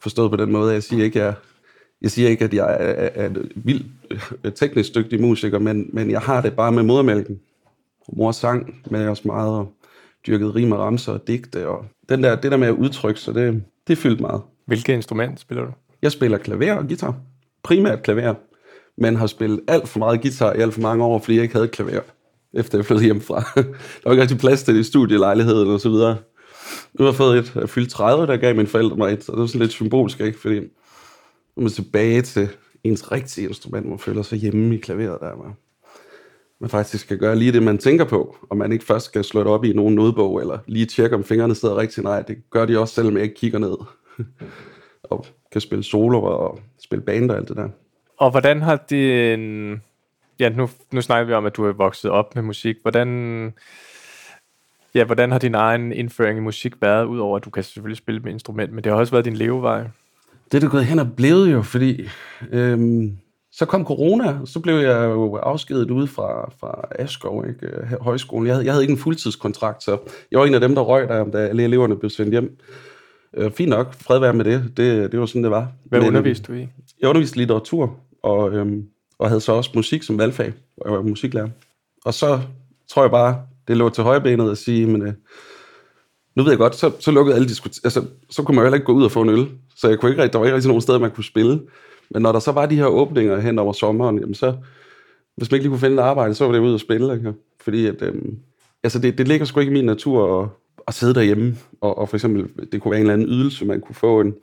Forstået 0.00 0.30
på 0.30 0.36
den 0.36 0.52
måde, 0.52 0.72
jeg 0.72 0.82
siger 0.82 1.04
ikke, 1.04 1.18
jeg, 1.18 1.34
jeg 2.02 2.10
siger 2.10 2.28
ikke, 2.28 2.44
at 2.44 2.54
jeg 2.54 2.76
er, 2.80 3.10
er 3.14 3.26
en 3.26 3.50
vild 3.54 3.84
øh, 4.44 4.52
teknisk 4.52 4.94
dygtig 4.94 5.20
musiker, 5.20 5.58
men, 5.58 5.90
men 5.92 6.10
jeg 6.10 6.20
har 6.20 6.40
det 6.40 6.56
bare 6.56 6.72
med 6.72 6.82
modermælken. 6.82 7.40
Mor 8.12 8.32
sang 8.32 8.82
med 8.90 9.08
os 9.08 9.24
meget, 9.24 9.50
og 9.50 9.72
dyrkede 10.26 10.54
rim 10.54 10.72
og 10.72 10.78
ramser 10.78 11.12
og 11.12 11.28
digte, 11.28 11.68
og 11.68 11.84
den 12.08 12.22
der, 12.22 12.36
det 12.36 12.50
der 12.50 12.56
med 12.56 12.68
at 12.68 12.74
udtrykke 12.74 13.20
sig, 13.20 13.34
det, 13.34 13.62
det 13.88 13.98
fyldt 13.98 14.20
meget. 14.20 14.42
Hvilket 14.66 14.92
instrument 14.92 15.40
spiller 15.40 15.64
du? 15.64 15.72
Jeg 16.02 16.12
spiller 16.12 16.38
klaver 16.38 16.74
og 16.74 16.86
guitar. 16.88 17.14
Primært 17.62 18.02
klaver. 18.02 18.34
men 18.98 19.16
har 19.16 19.26
spillet 19.26 19.60
alt 19.68 19.88
for 19.88 19.98
meget 19.98 20.22
guitar 20.22 20.52
i 20.52 20.60
alt 20.60 20.74
for 20.74 20.80
mange 20.80 21.04
år, 21.04 21.18
fordi 21.18 21.34
jeg 21.36 21.42
ikke 21.42 21.54
havde 21.54 21.68
klaver, 21.68 22.00
efter 22.54 22.78
jeg 22.78 22.84
flyttede 22.84 23.04
hjemmefra. 23.04 23.40
der 23.56 24.04
var 24.04 24.12
ikke 24.12 24.22
rigtig 24.22 24.38
plads 24.38 24.62
til 24.62 24.74
det 24.74 24.80
i 24.80 24.84
studielejligheden 24.84 25.70
og 25.70 25.80
så 25.80 25.88
videre. 25.88 26.16
Nu 26.94 27.04
har 27.04 27.12
jeg 27.12 27.16
fået 27.16 27.38
et, 27.38 27.54
jeg 27.54 27.68
fyldt 27.68 27.90
30, 27.90 28.26
der 28.26 28.36
gav 28.36 28.56
mine 28.56 28.68
forældre 28.68 28.96
mig 28.96 29.12
et, 29.12 29.24
så 29.24 29.32
det 29.32 29.40
var 29.40 29.46
sådan 29.46 29.60
lidt 29.60 29.72
symbolsk, 29.72 30.20
ikke? 30.20 30.38
Fordi 30.38 30.60
nu 30.60 30.68
er 31.56 31.60
man 31.60 31.70
tilbage 31.70 32.22
til 32.22 32.48
ens 32.84 33.12
rigtige 33.12 33.48
instrument, 33.48 33.88
man 33.88 33.98
føler 33.98 34.22
sig 34.22 34.38
hjemme 34.38 34.74
i 34.74 34.78
klaveret, 34.78 35.20
der 35.20 35.36
man, 35.36 35.52
man 36.60 36.70
faktisk 36.70 37.04
skal 37.04 37.18
gøre 37.18 37.36
lige 37.36 37.52
det, 37.52 37.62
man 37.62 37.78
tænker 37.78 38.04
på, 38.04 38.36
og 38.50 38.56
man 38.56 38.72
ikke 38.72 38.84
først 38.84 39.06
skal 39.06 39.24
slå 39.24 39.40
det 39.40 39.48
op 39.48 39.64
i 39.64 39.72
nogen 39.72 39.94
nodebog, 39.94 40.40
eller 40.40 40.58
lige 40.66 40.86
tjekke, 40.86 41.16
om 41.16 41.24
fingrene 41.24 41.54
sidder 41.54 41.76
rigtigt. 41.76 42.04
Nej, 42.04 42.22
det 42.22 42.50
gør 42.50 42.66
de 42.66 42.78
også, 42.78 42.94
selvom 42.94 43.14
jeg 43.14 43.22
ikke 43.22 43.34
kigger 43.34 43.58
ned. 43.58 43.76
og 45.10 45.26
kan 45.52 45.60
spille 45.60 45.84
solo 45.84 46.22
og 46.22 46.58
spille 46.84 47.04
band 47.04 47.30
og 47.30 47.36
alt 47.36 47.48
det 47.48 47.56
der. 47.56 47.68
Og 48.16 48.30
hvordan 48.30 48.62
har 48.62 48.76
det... 48.76 49.38
Ja, 50.38 50.48
nu, 50.48 50.68
nu 50.92 51.00
snakker 51.00 51.26
vi 51.26 51.32
om, 51.32 51.46
at 51.46 51.56
du 51.56 51.64
er 51.64 51.72
vokset 51.72 52.10
op 52.10 52.34
med 52.34 52.42
musik. 52.42 52.76
Hvordan, 52.82 53.08
ja, 54.96 55.04
hvordan 55.04 55.32
har 55.32 55.38
din 55.38 55.54
egen 55.54 55.92
indføring 55.92 56.38
i 56.38 56.42
musik 56.42 56.72
været, 56.80 57.04
udover 57.04 57.36
at 57.36 57.44
du 57.44 57.50
kan 57.50 57.62
selvfølgelig 57.62 57.96
spille 57.96 58.20
med 58.20 58.32
instrument, 58.32 58.72
men 58.72 58.84
det 58.84 58.92
har 58.92 58.98
også 58.98 59.12
været 59.12 59.24
din 59.24 59.36
levevej? 59.36 59.84
Det 60.52 60.54
er 60.54 60.60
det 60.60 60.70
gået 60.70 60.84
hen 60.84 60.98
og 60.98 61.12
blevet 61.16 61.52
jo, 61.52 61.62
fordi 61.62 62.08
øhm, 62.52 63.16
så 63.52 63.66
kom 63.66 63.84
corona, 63.84 64.38
og 64.40 64.48
så 64.48 64.60
blev 64.60 64.74
jeg 64.74 65.04
jo 65.04 65.36
afskedet 65.36 65.90
ude 65.90 66.06
fra, 66.06 66.50
fra 66.60 66.88
Askov, 66.90 67.44
ikke? 67.48 67.68
højskolen. 68.00 68.46
Jeg 68.46 68.54
havde, 68.54 68.66
jeg 68.66 68.72
havde 68.72 68.84
ikke 68.84 68.92
en 68.92 68.98
fuldtidskontrakt, 68.98 69.82
så 69.82 69.98
jeg 70.30 70.40
var 70.40 70.46
en 70.46 70.54
af 70.54 70.60
dem, 70.60 70.74
der 70.74 70.82
røg 70.82 71.08
der, 71.08 71.24
da 71.24 71.38
alle 71.38 71.64
eleverne 71.64 71.96
blev 71.96 72.10
sendt 72.10 72.30
hjem. 72.30 72.58
Øh, 73.34 73.50
fint 73.50 73.70
nok, 73.70 73.94
fred 73.94 74.18
være 74.18 74.32
med 74.32 74.44
det. 74.44 74.72
det. 74.76 75.12
Det 75.12 75.20
var 75.20 75.26
sådan, 75.26 75.42
det 75.42 75.50
var. 75.50 75.72
Hvad 75.84 76.00
Men, 76.00 76.08
underviste 76.08 76.52
du 76.52 76.58
i? 76.58 76.68
Jeg 77.00 77.08
underviste 77.08 77.36
litteratur, 77.36 77.96
og, 78.22 78.52
øhm, 78.52 78.86
og 79.18 79.28
havde 79.28 79.40
så 79.40 79.52
også 79.52 79.70
musik 79.74 80.02
som 80.02 80.18
valgfag, 80.18 80.52
og 80.76 80.90
jeg 80.90 80.96
var 80.96 81.02
musiklærer. 81.02 81.48
Og 82.04 82.14
så 82.14 82.40
tror 82.88 83.02
jeg 83.02 83.10
bare, 83.10 83.42
det 83.68 83.76
lå 83.76 83.88
til 83.88 84.04
højbenet 84.04 84.50
at 84.50 84.58
sige, 84.58 84.86
men 84.86 85.02
øh, 85.02 85.12
nu 86.36 86.42
ved 86.42 86.50
jeg 86.50 86.58
godt, 86.58 86.74
så, 86.74 86.90
så 87.00 87.10
lukkede 87.10 87.36
alle 87.36 87.48
diskut- 87.48 87.80
altså, 87.84 88.04
så 88.30 88.42
kunne 88.42 88.54
man 88.54 88.62
jo 88.62 88.66
heller 88.66 88.76
ikke 88.76 88.86
gå 88.86 88.92
ud 88.92 89.04
og 89.04 89.10
få 89.10 89.22
en 89.22 89.28
øl, 89.28 89.48
så 89.76 89.88
jeg 89.88 89.98
kunne 89.98 90.10
ikke, 90.10 90.26
der 90.26 90.38
var 90.38 90.44
ikke 90.44 90.54
rigtig 90.54 90.68
nogen 90.68 90.82
steder, 90.82 90.98
man 90.98 91.10
kunne 91.10 91.24
spille. 91.24 91.60
Men 92.10 92.22
når 92.22 92.32
der 92.32 92.38
så 92.38 92.52
var 92.52 92.66
de 92.66 92.76
her 92.76 92.86
åbninger 92.86 93.40
hen 93.40 93.58
over 93.58 93.72
sommeren, 93.72 94.18
jamen 94.18 94.34
så, 94.34 94.54
hvis 95.36 95.50
man 95.50 95.56
ikke 95.56 95.64
lige 95.64 95.70
kunne 95.70 95.80
finde 95.80 95.96
et 95.96 96.00
arbejde, 96.00 96.34
så 96.34 96.44
var 96.44 96.52
det 96.52 96.58
ud 96.60 96.72
og 96.72 96.80
spille. 96.80 97.14
Ikke? 97.14 97.32
Fordi 97.60 97.86
at, 97.86 98.02
øh, 98.02 98.14
altså 98.82 98.98
det, 98.98 99.18
det 99.18 99.28
ligger 99.28 99.46
sgu 99.46 99.60
ikke 99.60 99.70
i 99.70 99.72
min 99.72 99.84
natur 99.84 100.42
at, 100.42 100.48
at 100.88 100.94
sidde 100.94 101.14
derhjemme, 101.14 101.56
og, 101.80 101.98
og 101.98 102.08
for 102.08 102.16
eksempel, 102.16 102.48
det 102.72 102.82
kunne 102.82 102.90
være 102.90 103.00
en 103.00 103.06
eller 103.06 103.14
anden 103.14 103.28
ydelse, 103.28 103.64
man 103.64 103.80
kunne 103.80 103.94
få 103.94 104.20
en, 104.20 104.34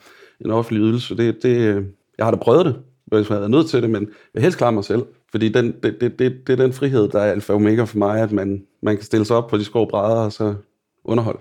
en 0.46 0.52
offentlig 0.52 0.82
ydelse. 0.82 1.18
Det, 1.18 1.44
det, 1.44 1.58
øh, 1.58 1.84
jeg 2.18 2.26
har 2.26 2.32
da 2.32 2.38
prøvet 2.38 2.66
det, 2.66 2.76
hvis 3.06 3.30
jeg 3.30 3.38
havde 3.38 3.50
nødt 3.50 3.70
til 3.70 3.82
det, 3.82 3.90
men 3.90 4.08
jeg 4.34 4.42
helst 4.42 4.58
klare 4.58 4.72
mig 4.72 4.84
selv. 4.86 5.04
Fordi 5.34 5.50
den, 5.50 5.76
det, 5.84 6.02
det, 6.02 6.20
det, 6.20 6.48
det 6.48 6.54
er 6.54 6.64
den 6.64 6.74
frihed, 6.74 7.08
der 7.10 7.20
er 7.20 7.32
alfa 7.32 7.54
og 7.54 7.58
omega 7.58 7.84
for 7.84 7.98
mig, 7.98 8.22
at 8.22 8.32
man, 8.32 8.66
man 8.82 8.96
kan 8.96 9.06
stille 9.06 9.26
sig 9.26 9.36
op 9.36 9.48
på 9.48 9.58
de 9.58 9.64
skrå 9.64 9.86
brædder 9.86 10.22
og 10.22 10.34
så 10.34 10.56
underholde. 11.04 11.40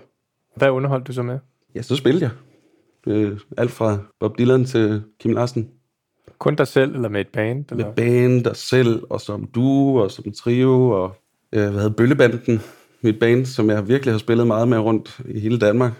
Hvad 0.55 0.69
underholdt 0.69 1.07
du 1.07 1.13
så 1.13 1.23
med? 1.23 1.39
Ja, 1.75 1.81
så 1.81 1.95
spillede 1.95 2.23
jeg. 2.25 2.31
Øh, 3.13 3.39
alt 3.57 3.71
fra 3.71 3.97
Bob 4.19 4.37
Dylan 4.37 4.65
til 4.65 5.03
Kim 5.19 5.33
Larsen. 5.33 5.69
Kun 6.39 6.55
dig 6.55 6.67
selv, 6.67 6.95
eller 6.95 7.09
med 7.09 7.21
et 7.21 7.27
band? 7.27 7.65
Eller? 7.71 7.85
Med 7.85 7.93
band, 7.93 8.43
dig 8.43 8.55
selv, 8.55 9.03
og 9.09 9.21
som 9.21 9.45
du, 9.55 9.99
og 10.01 10.11
som 10.11 10.31
trio, 10.31 10.89
og 10.89 11.15
øh, 11.51 11.61
hvad 11.61 11.71
hedder 11.71 11.89
Bøllebanden, 11.89 12.61
mit 13.01 13.19
band, 13.19 13.45
som 13.45 13.69
jeg 13.69 13.87
virkelig 13.87 14.13
har 14.13 14.19
spillet 14.19 14.47
meget 14.47 14.67
med 14.67 14.79
rundt 14.79 15.21
i 15.29 15.39
hele 15.39 15.59
Danmark. 15.59 15.91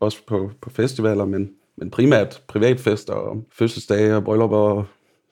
Også 0.00 0.18
på, 0.26 0.50
på 0.60 0.70
festivaler, 0.70 1.24
men, 1.24 1.50
men 1.76 1.90
primært 1.90 2.42
privatfester 2.48 3.12
og 3.12 3.44
fødselsdage 3.52 4.16
og 4.16 4.24
bryllupper 4.24 4.56
og 4.56 4.84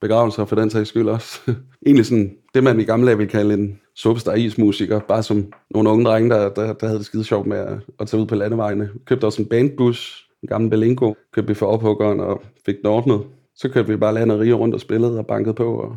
begravelser 0.04 0.44
for 0.44 0.56
den 0.56 0.70
sags 0.70 0.88
skyld 0.88 1.08
også. 1.08 1.40
Egentlig 1.86 2.06
sådan 2.06 2.36
det, 2.54 2.64
man 2.64 2.80
i 2.80 2.84
gamle 2.84 3.06
dage 3.06 3.16
ville 3.16 3.30
kalde 3.30 3.54
en 3.54 3.80
superstar 3.94 4.34
ismusiker, 4.34 5.00
bare 5.00 5.22
som 5.22 5.52
nogle 5.70 5.90
unge 5.90 6.04
drenge, 6.04 6.30
der, 6.30 6.48
der, 6.48 6.72
der 6.72 6.86
havde 6.86 6.98
det 6.98 7.06
skide 7.06 7.24
sjovt 7.24 7.46
med 7.46 7.58
at, 7.58 7.78
at 8.00 8.08
tage 8.08 8.20
ud 8.20 8.26
på 8.26 8.34
landevejene. 8.34 8.90
Købte 9.06 9.24
også 9.24 9.42
en 9.42 9.48
bandbus, 9.48 10.28
en 10.42 10.48
gammel 10.48 10.70
Belingo, 10.70 11.14
købte 11.34 11.48
vi 11.48 11.54
for 11.54 11.66
ophuggeren 11.66 12.20
og 12.20 12.42
fik 12.66 12.76
den 12.76 12.86
ordnet. 12.86 13.20
Så 13.56 13.68
kørte 13.68 13.88
vi 13.88 13.96
bare 13.96 14.14
landet 14.14 14.40
rige 14.40 14.52
rundt 14.54 14.74
og 14.74 14.80
spillede 14.80 15.18
og 15.18 15.26
bankede 15.26 15.54
på. 15.54 15.76
Og... 15.76 15.96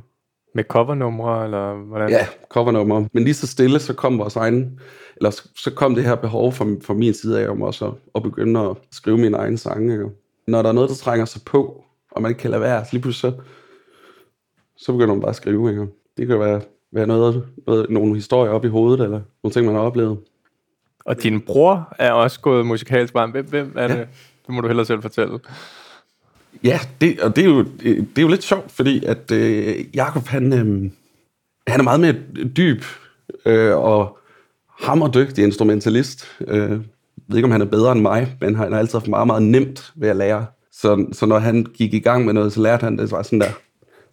Med 0.56 0.64
covernumre, 0.64 1.44
eller 1.44 1.74
hvordan? 1.74 2.10
Ja, 2.10 2.28
covernumre. 2.50 3.08
Men 3.14 3.24
lige 3.24 3.34
så 3.34 3.48
stille, 3.48 3.80
så 3.80 3.94
kom 3.94 4.20
vores 4.20 4.36
egen, 4.36 4.80
eller 5.18 5.32
så 5.56 5.72
kom 5.76 5.96
det 5.96 6.04
her 6.04 6.16
behov 6.16 6.54
fra, 6.54 6.66
fra 6.82 6.94
min 6.94 7.14
side 7.14 7.42
af, 7.42 7.50
om 7.50 7.62
også 7.62 7.86
at, 7.86 7.94
at 8.16 8.24
begynde 8.24 8.60
at 8.60 8.78
skrive 8.92 9.18
mine 9.18 9.38
egne 9.38 9.58
sange. 9.58 9.94
Ikke? 9.94 10.06
Når 10.48 10.62
der 10.62 10.70
er 10.70 10.74
noget, 10.74 10.90
der 10.90 10.96
trænger 10.96 11.26
sig 11.26 11.42
på, 11.46 11.84
og 12.12 12.22
man 12.22 12.32
ikke 12.32 12.40
kan 12.40 12.52
lade 12.52 12.62
være, 12.62 12.86
så 12.86 12.90
lige 12.92 13.02
pludselig 13.02 13.34
så, 13.34 13.42
så 14.78 14.92
begynder 14.92 15.14
man 15.14 15.22
bare 15.22 15.30
at 15.30 15.36
skrive. 15.36 15.70
Ikke? 15.70 15.88
Det 16.18 16.28
kan 16.28 16.40
være, 16.40 16.62
være 16.92 17.08
noget, 17.08 17.44
noget, 17.68 17.90
nogle 17.90 18.16
historier 18.16 18.52
op 18.52 18.66
i 18.66 18.68
hovedet, 18.68 19.04
eller 19.04 19.22
nogle 19.44 19.54
ting, 19.54 19.66
man 19.66 19.76
har 19.76 19.82
oplevet. 19.82 20.18
Og 21.06 21.24
din 21.24 21.42
bror 21.42 21.96
er 22.00 22.12
også 22.12 22.40
gået 22.40 22.66
musikalsk 22.66 23.14
varm. 23.14 23.32
Hvem, 23.32 23.46
hvem 23.46 23.74
er 23.76 23.82
ja. 23.82 24.00
det? 24.00 24.08
Det 24.48 24.56
må 24.56 24.62
du 24.62 24.68
hellere 24.68 24.86
selv 24.86 25.02
fortælle. 25.02 25.40
Ja, 26.64 26.80
det, 27.02 27.20
og 27.22 27.36
det 27.36 27.42
er, 27.44 27.50
jo, 27.50 27.64
det 27.84 28.18
er 28.18 28.22
jo 28.22 28.28
lidt 28.28 28.44
sjovt, 28.44 28.72
fordi 28.72 29.06
at 29.06 29.32
øh, 29.32 29.96
Jacob, 29.96 30.28
han, 30.28 30.54
øh, 30.54 30.92
han 31.68 31.80
er 31.80 31.84
meget 31.84 32.00
mere 32.00 32.16
dyb 32.58 32.84
øh, 33.46 33.78
og 33.78 34.18
hammerdygtig 34.80 35.44
instrumentalist. 35.44 36.26
Øh, 36.48 36.58
jeg 36.58 36.80
ved 37.28 37.38
ikke, 37.38 37.46
om 37.46 37.52
han 37.52 37.62
er 37.62 37.66
bedre 37.66 37.92
end 37.92 38.02
mig, 38.02 38.38
men 38.42 38.56
han 38.56 38.72
har 38.72 38.80
altid 38.80 38.94
haft 38.94 39.08
meget, 39.08 39.28
meget 39.28 39.44
nemt 39.44 39.92
ved 39.96 40.10
at 40.10 40.16
lære. 40.16 40.46
Så, 40.72 41.08
så 41.12 41.26
når 41.26 41.40
han 41.40 41.64
gik 41.64 41.94
i 41.94 42.00
gang 42.00 42.26
med 42.26 42.34
noget, 42.34 42.54
så 42.54 42.62
lærte 42.62 42.84
han 42.84 42.98
det 42.98 43.12
var 43.12 43.24
sådan 43.24 43.42
der 43.42 43.52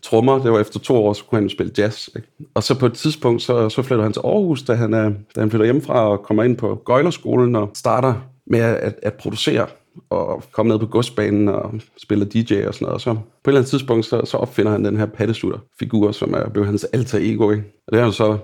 trommer. 0.04 0.38
Det 0.38 0.52
var 0.52 0.60
efter 0.60 0.78
to 0.78 0.96
år, 0.96 1.12
så 1.12 1.24
kunne 1.24 1.40
han 1.40 1.50
spille 1.50 1.72
jazz. 1.78 2.08
Ikke? 2.16 2.28
Og 2.54 2.62
så 2.62 2.78
på 2.78 2.86
et 2.86 2.92
tidspunkt, 2.92 3.42
så, 3.42 3.68
så 3.68 3.82
flytter 3.82 4.02
han 4.02 4.12
til 4.12 4.20
Aarhus, 4.24 4.62
da 4.62 4.74
han, 4.74 4.92
da 4.92 5.40
han 5.40 5.50
flytter 5.50 5.64
hjemmefra 5.64 6.08
og 6.08 6.22
kommer 6.22 6.42
ind 6.42 6.56
på 6.56 6.82
Gøjlerskolen 6.84 7.56
og 7.56 7.70
starter 7.74 8.14
med 8.46 8.60
at, 8.60 8.94
at 9.02 9.14
producere 9.14 9.66
og 10.10 10.44
komme 10.52 10.72
ned 10.72 10.78
på 10.78 10.86
godsbanen 10.86 11.48
og 11.48 11.74
spille 12.02 12.24
DJ 12.24 12.66
og 12.66 12.74
sådan 12.74 12.84
noget. 12.84 12.94
Og 12.94 13.00
så 13.00 13.14
på 13.14 13.20
et 13.20 13.24
eller 13.46 13.60
andet 13.60 13.70
tidspunkt, 13.70 14.06
så, 14.06 14.22
så 14.24 14.36
opfinder 14.36 14.72
han 14.72 14.84
den 14.84 14.96
her 14.96 15.06
pattesutter-figur, 15.06 16.12
som 16.12 16.34
er 16.34 16.48
blevet 16.48 16.66
hans 16.66 16.84
alter 16.84 17.18
ego. 17.18 17.50
Ikke? 17.50 17.64
Og 17.86 17.92
det 17.92 17.98
har 17.98 18.04
han 18.04 18.12
så 18.12 18.38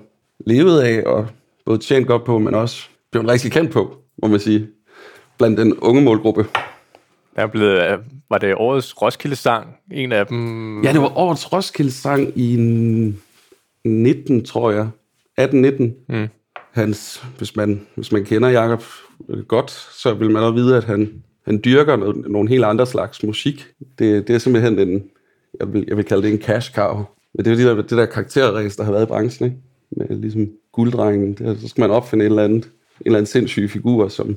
levet 0.47 0.81
af, 0.81 1.03
og 1.07 1.27
både 1.67 1.79
tjent 1.79 2.07
godt 2.07 2.25
på, 2.25 2.39
men 2.39 2.55
også 2.55 2.89
blevet 3.13 3.29
rigtig 3.29 3.53
kendt 3.53 3.73
på, 3.73 3.97
må 4.23 4.29
man 4.29 4.41
sige, 4.41 4.69
blandt 5.39 5.59
den 5.59 5.79
unge 5.79 6.03
målgruppe. 6.03 6.47
Der 7.41 7.47
er 7.47 7.51
blevet, 7.51 8.01
var 8.31 8.39
det 8.39 8.55
årets 8.55 9.03
Roskilde-sang, 9.03 9.67
en 9.93 10.13
af 10.13 10.27
dem? 10.27 10.83
Ja, 10.85 10.93
det 10.93 11.01
var 11.01 11.19
årets 11.19 11.53
Roskilde-sang 11.53 12.39
i 12.39 12.57
19, 13.85 14.45
tror 14.45 14.71
jeg. 14.71 14.89
18-19. 15.41 15.83
Mm. 16.09 16.29
Hans, 16.73 17.25
hvis 17.39 17.57
man, 17.57 17.87
hvis 17.95 18.13
man 18.13 18.25
kender 18.25 18.49
Jakob 18.49 18.85
godt, 19.49 19.71
så 19.71 20.15
vil 20.15 20.31
man 20.31 20.43
også 20.43 20.55
vide, 20.55 20.77
at 20.77 20.85
han 20.85 21.23
han 21.45 21.61
dyrker 21.65 21.97
noget, 21.97 22.31
nogle 22.31 22.49
helt 22.49 22.65
andre 22.65 22.87
slags 22.87 23.23
musik. 23.23 23.67
Det, 23.99 24.29
det 24.29 24.35
er 24.35 24.39
simpelthen 24.39 24.79
en, 24.79 25.05
jeg 25.61 25.73
vil, 25.73 25.85
jeg 25.89 25.97
vil 25.97 26.05
kalde 26.05 26.23
det 26.23 26.33
en 26.33 26.43
cash 26.43 26.75
cow. 26.75 27.05
Men 27.35 27.45
det 27.45 27.53
er 27.53 27.57
det 27.57 27.67
der, 27.67 27.75
det 27.75 27.91
der 27.91 28.07
karakterræs, 28.07 28.77
der 28.77 28.85
har 28.85 28.93
været 28.93 29.03
i 29.03 29.07
branchen, 29.07 29.45
ikke? 29.45 29.59
Med 29.91 30.21
ligesom 30.21 30.49
gulddrengen. 30.73 31.33
Det, 31.35 31.61
så 31.61 31.69
skal 31.69 31.83
man 31.83 31.91
opfinde 31.91 32.25
en 32.25 32.33
eller 32.33 32.45
anden, 32.45 32.59
en 32.59 32.65
eller 33.05 33.19
anden 33.19 33.27
sindssyg 33.27 33.71
figur, 33.71 34.09
som 34.09 34.37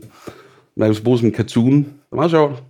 man 0.75 0.93
kan 0.93 1.03
bruge 1.03 1.19
som 1.19 1.27
en 1.27 1.35
cartoon. 1.35 1.77
Det 1.77 1.85
er 2.11 2.15
meget 2.15 2.31
sjovt. 2.31 2.63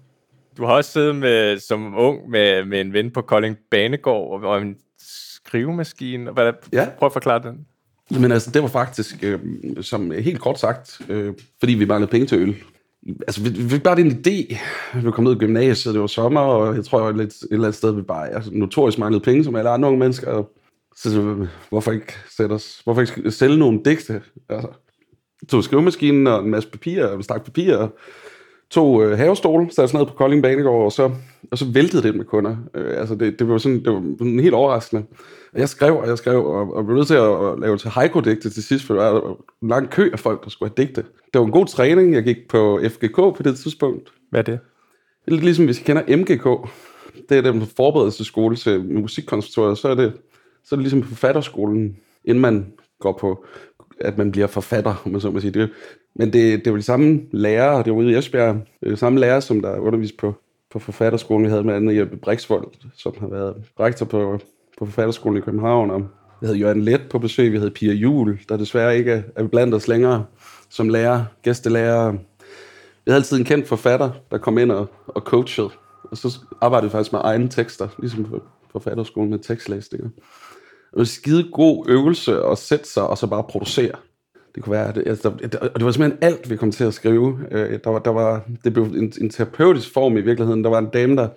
Du 0.57 0.65
har 0.65 0.73
også 0.73 0.91
siddet 0.91 1.15
med, 1.15 1.59
som 1.59 1.97
ung 1.97 2.29
med, 2.29 2.65
med 2.65 2.81
en 2.81 2.93
ven 2.93 3.11
på 3.11 3.21
Kolding 3.21 3.57
Banegård 3.71 4.43
og 4.43 4.61
en 4.61 4.75
skrivemaskine. 4.99 6.31
Hvad, 6.31 6.53
ja. 6.73 6.87
Prøv 6.99 7.07
at 7.07 7.13
forklare 7.13 7.43
den. 7.43 7.65
Jamen 8.11 8.31
altså, 8.31 8.51
det 8.51 8.61
var 8.61 8.67
faktisk, 8.67 9.23
øh, 9.23 9.39
som 9.81 10.11
helt 10.11 10.39
kort 10.39 10.59
sagt, 10.59 11.01
øh, 11.09 11.33
fordi 11.59 11.73
vi 11.73 11.85
manglede 11.85 12.11
penge 12.11 12.27
til 12.27 12.39
øl 12.39 12.55
altså, 13.27 13.43
vi, 13.43 13.49
vi 13.49 13.69
fik 13.69 13.83
bare 13.83 13.99
en 13.99 14.11
idé. 14.11 14.57
Vi 15.03 15.11
kom 15.11 15.23
ned 15.23 15.35
i 15.35 15.39
gymnasiet, 15.39 15.93
det 15.93 16.01
var 16.01 16.07
sommer, 16.07 16.41
og 16.41 16.75
jeg 16.75 16.85
tror, 16.85 17.05
jeg 17.05 17.17
lidt, 17.17 17.33
et 17.33 17.47
eller 17.51 17.65
andet 17.65 17.77
sted, 17.77 17.95
vi 17.95 18.01
bare 18.01 18.29
altså, 18.29 18.51
notorisk 18.53 18.97
manglede 18.97 19.23
penge, 19.23 19.43
som 19.43 19.55
alle 19.55 19.69
andre 19.69 19.87
unge 19.87 19.99
mennesker. 19.99 20.43
Så, 20.95 21.11
så 21.11 21.47
hvorfor 21.69 21.91
ikke 21.91 22.13
sætte 22.37 22.53
os, 22.53 22.81
hvorfor 22.83 23.01
ikke 23.01 23.31
sælge 23.31 23.57
nogle 23.57 23.81
digte? 23.85 24.21
Altså, 24.49 24.67
tog 25.49 25.63
skrivemaskinen 25.63 26.27
og 26.27 26.43
en 26.43 26.51
masse 26.51 26.69
papir, 26.69 27.05
og 27.05 27.15
en 27.15 27.23
stak 27.23 27.45
papir, 27.45 27.87
tog 28.73 29.03
øh, 29.03 29.17
havestol, 29.17 29.71
satte 29.71 29.81
os 29.81 29.93
ned 29.93 30.05
på 30.05 30.13
Kolding 30.13 30.43
Banegård, 30.43 30.85
og 30.85 30.91
så, 30.91 31.11
og 31.51 31.57
så 31.57 31.65
væltede 31.65 32.03
det 32.03 32.15
med 32.15 32.25
kunder. 32.25 32.55
Øh, 32.75 32.99
altså, 32.99 33.15
det, 33.15 33.39
det 33.39 33.49
var 33.49 33.57
sådan, 33.57 33.83
det 33.83 33.93
var 33.93 34.03
sådan 34.17 34.39
helt 34.39 34.53
overraskende. 34.53 35.03
Jeg 35.55 35.69
skrev, 35.69 35.97
og 35.97 36.07
jeg 36.07 36.17
skrev, 36.17 36.45
og, 36.45 36.73
og 36.73 36.85
blev 36.85 36.95
nødt 36.95 37.07
til 37.07 37.15
at, 37.15 37.47
at 37.47 37.59
lave 37.59 37.77
til 37.77 37.89
haiku-digte 37.89 38.49
til 38.49 38.63
sidst, 38.63 38.85
for 38.85 38.93
der 38.93 39.09
var 39.09 39.35
en 39.61 39.69
lang 39.69 39.89
kø 39.89 40.09
af 40.13 40.19
folk, 40.19 40.43
der 40.43 40.49
skulle 40.49 40.71
have 40.77 40.87
digte. 40.87 41.01
Det 41.33 41.39
var 41.39 41.45
en 41.45 41.51
god 41.51 41.65
træning. 41.65 42.13
Jeg 42.13 42.23
gik 42.23 42.37
på 42.49 42.81
FGK 42.89 43.15
på 43.15 43.43
det 43.43 43.57
tidspunkt. 43.57 44.09
Hvad 44.29 44.39
er 44.39 44.43
det? 44.43 44.59
Lidt 45.27 45.43
ligesom, 45.43 45.65
hvis 45.65 45.79
I 45.79 45.83
kender 45.83 46.17
MGK. 46.17 46.69
Det 47.29 47.37
er 47.37 47.51
den 47.51 47.61
forberedelseskole 47.77 48.55
til 48.55 48.85
musikkonservatoriet. 48.85 49.77
Så 49.77 49.89
er 49.89 49.95
det, 49.95 50.13
så 50.63 50.75
er 50.75 50.77
det 50.77 50.83
ligesom 50.83 51.01
på 51.01 51.07
forfatterskolen, 51.07 51.97
inden 52.25 52.41
man 52.41 52.73
går 52.99 53.17
på, 53.21 53.45
at 54.01 54.17
man 54.17 54.31
bliver 54.31 54.47
forfatter, 54.47 55.01
om 55.05 55.11
man 55.11 55.21
så 55.21 55.31
må 55.31 55.39
sige. 55.39 55.51
Det, 55.51 55.69
men 56.15 56.33
det, 56.33 56.65
det 56.65 56.73
var 56.73 56.77
de 56.77 56.83
samme 56.83 57.21
lærere, 57.31 57.83
det 57.83 57.91
var 57.91 57.99
ude 57.99 58.11
i 58.11 58.17
Esbjerg, 58.17 58.61
det 58.83 58.99
samme 58.99 59.19
lærere, 59.19 59.41
som 59.41 59.61
der 59.61 59.77
underviste 59.77 60.17
på, 60.17 60.33
på 60.71 60.79
forfatterskolen, 60.79 61.45
vi 61.45 61.49
havde 61.49 61.63
med 61.63 61.73
andet 61.73 61.97
Jeppe 61.97 62.17
Brixvold, 62.17 62.67
som 62.97 63.13
har 63.19 63.27
været 63.27 63.55
rektor 63.79 64.05
på 64.05 64.39
på 64.77 64.85
forfatterskolen 64.85 65.37
i 65.37 65.41
København, 65.41 65.91
og 65.91 66.01
vi 66.41 66.45
havde 66.45 66.59
Jørgen 66.59 66.81
Let 66.81 67.01
på 67.09 67.19
besøg, 67.19 67.51
vi 67.51 67.57
havde 67.57 67.71
Pia 67.71 67.93
Jul, 67.93 68.39
der 68.49 68.57
desværre 68.57 68.97
ikke 68.97 69.23
er 69.35 69.47
blandt 69.47 69.75
os 69.75 69.87
længere 69.87 70.25
som 70.69 70.89
lærer, 70.89 71.25
gæstelærer. 71.41 72.11
Vi 72.11 72.17
havde 73.07 73.17
altid 73.17 73.37
en 73.37 73.45
kendt 73.45 73.67
forfatter, 73.67 74.09
der 74.31 74.37
kom 74.37 74.57
ind 74.57 74.71
og, 74.71 74.87
og 75.07 75.21
coachede, 75.21 75.69
og 76.03 76.17
så 76.17 76.39
arbejdede 76.61 76.89
vi 76.89 76.91
faktisk 76.91 77.11
med 77.11 77.21
egne 77.23 77.49
tekster, 77.49 77.87
ligesom 77.99 78.23
på 78.23 78.41
forfatterskolen 78.71 79.29
med 79.29 79.39
tekstlæsninger. 79.39 80.09
En 80.97 81.05
skide 81.05 81.49
god 81.51 81.85
øvelse 81.89 82.43
at 82.43 82.57
sætte 82.57 82.89
sig 82.89 83.03
og 83.07 83.17
så 83.17 83.27
bare 83.27 83.43
producere. 83.43 83.91
Det 84.55 84.63
kunne 84.63 84.73
være, 84.73 84.93
det, 84.93 85.03
altså, 85.05 85.33
det, 85.41 85.55
og 85.55 85.75
det 85.75 85.85
var 85.85 85.91
simpelthen 85.91 86.23
alt, 86.23 86.49
vi 86.49 86.55
kom 86.55 86.71
til 86.71 86.83
at 86.83 86.93
skrive. 86.93 87.39
Øh, 87.51 87.79
der 87.83 87.89
var, 87.89 87.99
der 87.99 88.11
var, 88.11 88.41
det 88.63 88.73
blev 88.73 88.83
en, 88.83 89.13
en 89.21 89.29
terapeutisk 89.29 89.93
form 89.93 90.17
i 90.17 90.21
virkeligheden. 90.21 90.63
Der 90.63 90.69
var 90.69 90.79
en 90.79 90.89
dame, 90.93 91.15
der 91.15 91.27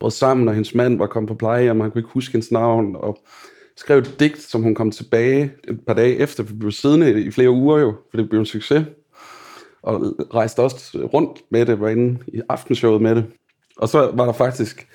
brød 0.00 0.10
sammen, 0.10 0.48
og 0.48 0.54
hendes 0.54 0.74
mand 0.74 0.98
var 0.98 1.06
kommet 1.06 1.28
på 1.28 1.34
plejehjem, 1.34 1.80
og 1.80 1.84
han 1.84 1.90
kunne 1.90 2.00
ikke 2.00 2.12
huske 2.12 2.32
hendes 2.32 2.52
navn, 2.52 2.96
og 2.96 3.18
skrev 3.76 3.98
et 3.98 4.14
digt, 4.20 4.42
som 4.42 4.62
hun 4.62 4.74
kom 4.74 4.90
tilbage 4.90 5.52
et 5.68 5.80
par 5.86 5.94
dage 5.94 6.16
efter. 6.16 6.42
Vi 6.42 6.54
blev 6.54 6.72
siddende 6.72 7.22
i 7.22 7.30
flere 7.30 7.50
uger 7.50 7.78
jo, 7.78 7.94
for 8.10 8.16
det 8.16 8.28
blev 8.28 8.40
en 8.40 8.46
succes. 8.46 8.84
Og 9.82 10.00
rejste 10.34 10.60
også 10.60 11.08
rundt 11.12 11.42
med 11.50 11.66
det, 11.66 11.80
var 11.80 11.88
inde 11.88 12.18
i 12.26 12.40
aftenshowet 12.48 13.02
med 13.02 13.14
det. 13.14 13.24
Og 13.76 13.88
så 13.88 14.10
var 14.14 14.24
der 14.24 14.32
faktisk 14.32 14.88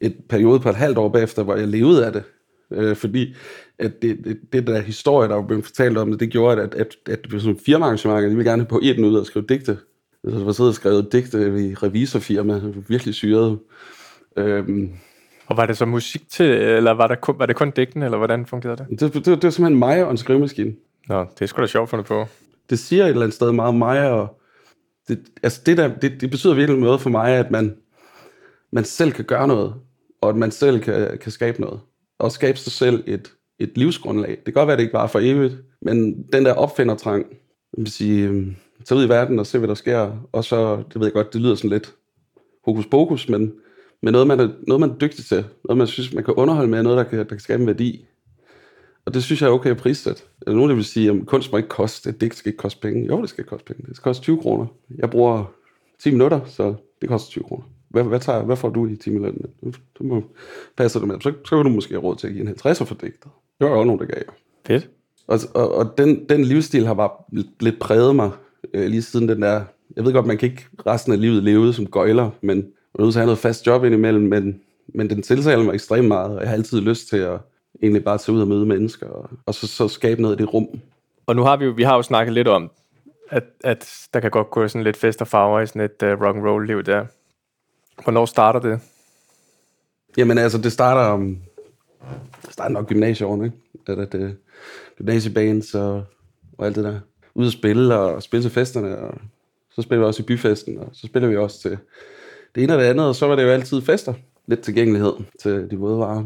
et 0.00 0.16
periode 0.28 0.60
på 0.60 0.68
et 0.68 0.76
halvt 0.76 0.98
år 0.98 1.08
bagefter, 1.08 1.42
hvor 1.42 1.56
jeg 1.56 1.68
levede 1.68 2.06
af 2.06 2.12
det. 2.12 2.22
Øh, 2.70 2.96
fordi 2.96 3.34
at 3.78 4.02
det, 4.02 4.18
det, 4.24 4.38
det, 4.52 4.66
der 4.66 4.80
historie, 4.80 5.28
der 5.28 5.34
var 5.34 5.46
blevet 5.46 5.64
fortalt 5.64 5.98
om 5.98 6.10
det, 6.10 6.20
det 6.20 6.30
gjorde, 6.30 6.62
at, 6.62 6.74
at, 6.74 6.96
at 7.06 7.22
det 7.22 7.28
blev 7.28 7.40
sådan 7.40 7.54
en 7.54 7.60
firmaarrangement, 7.66 8.22
de 8.22 8.28
ville 8.28 8.50
gerne 8.50 8.62
have 8.62 8.68
på 8.68 8.80
et 8.82 8.98
ud 8.98 9.14
og 9.14 9.26
skrive 9.26 9.44
digte. 9.48 9.78
Så 10.24 10.38
der 10.38 10.44
var 10.44 10.52
siddet 10.52 10.70
og 10.70 10.74
skrevet 10.74 11.12
digte 11.12 11.38
i 11.38 11.74
revisorfirma, 11.74 12.60
virkelig 12.88 13.14
syret. 13.14 13.58
Øhm, 14.36 14.92
og 15.46 15.56
var 15.56 15.66
det 15.66 15.76
så 15.76 15.84
musik 15.84 16.28
til, 16.30 16.46
eller 16.46 16.90
var, 16.90 17.06
der 17.06 17.14
kun, 17.14 17.38
var 17.38 17.46
det 17.46 17.56
kun 17.56 17.70
digten, 17.70 18.02
eller 18.02 18.18
hvordan 18.18 18.46
fungerede 18.46 18.76
det? 18.76 19.00
Det, 19.00 19.14
det, 19.14 19.26
det 19.26 19.44
var 19.44 19.50
simpelthen 19.50 19.78
mig 19.78 20.04
og 20.04 20.10
en 20.10 20.16
skrivemaskine. 20.16 20.74
Nå, 21.08 21.20
det 21.20 21.42
er 21.42 21.46
sgu 21.46 21.60
da 21.60 21.66
sjovt 21.66 21.90
fundet 21.90 22.06
på. 22.06 22.26
Det 22.70 22.78
siger 22.78 23.04
et 23.04 23.08
eller 23.08 23.22
andet 23.22 23.34
sted 23.34 23.52
meget 23.52 23.74
mig, 23.74 24.10
og 24.10 24.40
det, 25.08 25.18
altså 25.42 25.62
det, 25.66 25.76
der, 25.76 25.94
det, 25.94 26.20
det 26.20 26.30
betyder 26.30 26.54
virkelig 26.54 26.80
noget 26.80 27.00
for 27.00 27.10
mig, 27.10 27.32
at 27.32 27.50
man, 27.50 27.76
man 28.72 28.84
selv 28.84 29.12
kan 29.12 29.24
gøre 29.24 29.48
noget, 29.48 29.74
og 30.20 30.28
at 30.28 30.36
man 30.36 30.50
selv 30.50 30.80
kan, 30.80 31.18
kan 31.18 31.32
skabe 31.32 31.60
noget. 31.60 31.80
Og 32.18 32.32
skabe 32.32 32.58
sig 32.58 32.72
selv 32.72 33.04
et, 33.06 33.32
et 33.58 33.72
livsgrundlag. 33.78 34.30
Det 34.30 34.44
kan 34.44 34.54
godt 34.54 34.66
være, 34.66 34.72
at 34.72 34.78
det 34.78 34.84
ikke 34.84 34.94
var 34.94 35.06
for 35.06 35.20
evigt, 35.22 35.54
men 35.82 36.26
den 36.32 36.44
der 36.44 36.52
opfindertrang, 36.52 37.26
jeg 37.76 37.82
vil 37.82 37.90
sige, 37.90 38.56
tage 38.84 38.98
ud 38.98 39.04
i 39.04 39.08
verden 39.08 39.38
og 39.38 39.46
se, 39.46 39.58
hvad 39.58 39.68
der 39.68 39.74
sker, 39.74 40.28
og 40.32 40.44
så, 40.44 40.76
det 40.76 40.94
ved 40.94 41.06
jeg 41.06 41.12
godt, 41.12 41.32
det 41.32 41.40
lyder 41.40 41.54
sådan 41.54 41.70
lidt 41.70 41.94
hokus 42.64 42.86
pokus, 42.86 43.28
men 43.28 43.52
men 44.02 44.12
noget, 44.12 44.26
man 44.26 44.40
er, 44.40 44.48
noget, 44.66 44.80
man 44.80 44.90
er 44.90 44.94
dygtig 44.94 45.24
til. 45.24 45.44
Noget, 45.64 45.78
man 45.78 45.86
synes, 45.86 46.12
man 46.12 46.24
kan 46.24 46.34
underholde 46.34 46.70
med, 46.70 46.82
noget, 46.82 46.98
der 46.98 47.04
kan, 47.04 47.18
der 47.18 47.24
kan 47.24 47.38
skabe 47.38 47.60
en 47.60 47.66
værdi. 47.66 48.06
Og 49.04 49.14
det 49.14 49.24
synes 49.24 49.42
jeg 49.42 49.48
er 49.48 49.52
okay 49.52 49.70
at 49.70 49.76
prissætte. 49.76 50.22
Er 50.46 50.52
nogen, 50.52 50.70
der 50.70 50.74
vil 50.74 50.84
sige, 50.84 51.10
at 51.10 51.26
kunst 51.26 51.52
må 51.52 51.58
ikke 51.58 51.68
koste, 51.68 52.12
det 52.12 52.34
skal 52.34 52.48
ikke 52.50 52.58
koste 52.58 52.80
penge? 52.80 53.06
Jo, 53.06 53.20
det 53.20 53.28
skal 53.28 53.42
ikke 53.42 53.48
koste 53.48 53.64
penge. 53.64 53.86
Det 53.88 53.96
skal 53.96 54.04
koste 54.04 54.22
20 54.22 54.40
kroner. 54.40 54.66
Jeg 54.98 55.10
bruger 55.10 55.52
10 55.98 56.10
minutter, 56.10 56.40
så 56.44 56.74
det 57.00 57.08
koster 57.08 57.30
20 57.30 57.44
kroner. 57.44 57.64
Hvad, 57.96 58.04
hvad, 58.04 58.20
tager, 58.20 58.42
hvad 58.42 58.56
får 58.56 58.68
du 58.68 58.86
i 58.86 58.96
10 58.96 59.10
minutter? 59.10 59.40
Du 59.98 60.04
må 60.04 60.22
passe 60.76 61.00
det 61.00 61.08
med. 61.08 61.20
Så, 61.20 61.32
så 61.44 61.56
kan 61.56 61.64
du 61.64 61.70
måske 61.70 61.92
have 61.92 62.02
råd 62.02 62.16
til 62.16 62.26
at 62.26 62.32
give 62.32 62.48
en 62.48 62.54
50'er 62.54 62.84
for 62.84 62.94
digter. 62.94 63.28
Det 63.60 63.70
var 63.70 63.78
jo 63.78 63.84
nogen, 63.84 64.00
der 64.00 64.06
gav. 64.06 64.22
Fedt. 64.66 64.88
Og, 65.26 65.38
og, 65.54 65.74
og 65.74 65.98
den, 65.98 66.28
den 66.28 66.44
livsstil 66.44 66.86
har 66.86 66.94
bare 66.94 67.10
lidt 67.60 67.78
præget 67.78 68.16
mig 68.16 68.30
øh, 68.74 68.88
lige 68.88 69.02
siden 69.02 69.28
den 69.28 69.42
der... 69.42 69.64
Jeg 69.96 70.04
ved 70.04 70.12
godt, 70.12 70.26
man 70.26 70.38
kan 70.38 70.48
ikke 70.48 70.64
resten 70.86 71.12
af 71.12 71.20
livet 71.20 71.42
leve 71.42 71.72
som 71.72 71.86
gøjler, 71.86 72.30
men 72.40 72.66
var 72.94 73.04
nødt 73.04 73.12
til 73.12 73.18
at 73.18 73.22
have 73.22 73.26
noget 73.26 73.38
fast 73.38 73.66
job 73.66 73.84
indimellem, 73.84 74.22
men, 74.22 74.60
men 74.88 75.10
den 75.10 75.22
tiltaler 75.22 75.64
mig 75.64 75.74
ekstremt 75.74 76.08
meget, 76.08 76.34
og 76.34 76.40
jeg 76.40 76.48
har 76.48 76.56
altid 76.56 76.80
lyst 76.80 77.08
til 77.08 77.16
at 77.16 77.38
egentlig 77.82 78.04
bare 78.04 78.18
tage 78.18 78.36
ud 78.36 78.40
og 78.40 78.48
møde 78.48 78.66
mennesker, 78.66 79.06
og, 79.06 79.30
og 79.46 79.54
så, 79.54 79.66
så 79.66 79.88
skabe 79.88 80.22
noget 80.22 80.40
i 80.40 80.42
det 80.42 80.54
rum. 80.54 80.68
Og 81.26 81.36
nu 81.36 81.42
har 81.42 81.56
vi 81.56 81.64
jo, 81.64 81.70
vi 81.70 81.82
har 81.82 81.96
jo 81.96 82.02
snakket 82.02 82.34
lidt 82.34 82.48
om, 82.48 82.70
at, 83.30 83.44
at 83.64 84.08
der 84.14 84.20
kan 84.20 84.30
godt 84.30 84.50
gå 84.50 84.68
sådan 84.68 84.84
lidt 84.84 84.96
fest 84.96 85.20
og 85.20 85.28
farver 85.28 85.60
i 85.60 85.66
sådan 85.66 85.82
et 85.82 86.02
uh, 86.02 86.08
rock 86.08 86.36
and 86.36 86.46
roll 86.46 86.66
liv 86.66 86.82
der. 86.82 87.06
Hvornår 88.02 88.26
starter 88.26 88.60
det? 88.60 88.80
Jamen 90.16 90.38
altså, 90.38 90.58
det 90.58 90.72
starter 90.72 91.16
det 92.44 92.52
starter 92.52 92.72
nok 92.72 92.88
gymnasieårene, 92.88 93.44
ikke? 93.44 93.56
At, 93.86 94.14
at, 94.14 94.22
uh, 94.22 94.30
gymnasiebands 94.98 95.74
og, 95.74 96.04
og 96.58 96.66
alt 96.66 96.76
det 96.76 96.84
der. 96.84 97.00
Ud 97.34 97.46
at 97.46 97.52
spille 97.52 97.98
og 97.98 98.22
spille 98.22 98.44
til 98.44 98.50
festerne, 98.50 98.98
og 98.98 99.18
så 99.70 99.82
spiller 99.82 100.04
vi 100.04 100.06
også 100.06 100.22
i 100.22 100.26
byfesten, 100.26 100.78
og 100.78 100.90
så 100.92 101.06
spiller 101.06 101.28
vi 101.28 101.36
også 101.36 101.60
til 101.60 101.78
det 102.54 102.62
ene 102.62 102.72
og 102.72 102.78
det 102.80 102.86
andet, 102.86 103.06
og 103.08 103.14
så 103.14 103.26
var 103.26 103.36
det 103.36 103.42
jo 103.42 103.48
altid 103.48 103.82
fester. 103.82 104.14
Lidt 104.46 104.60
tilgængelighed 104.60 105.12
til 105.40 105.70
de 105.70 105.76
våde 105.76 105.98
varer. 105.98 106.24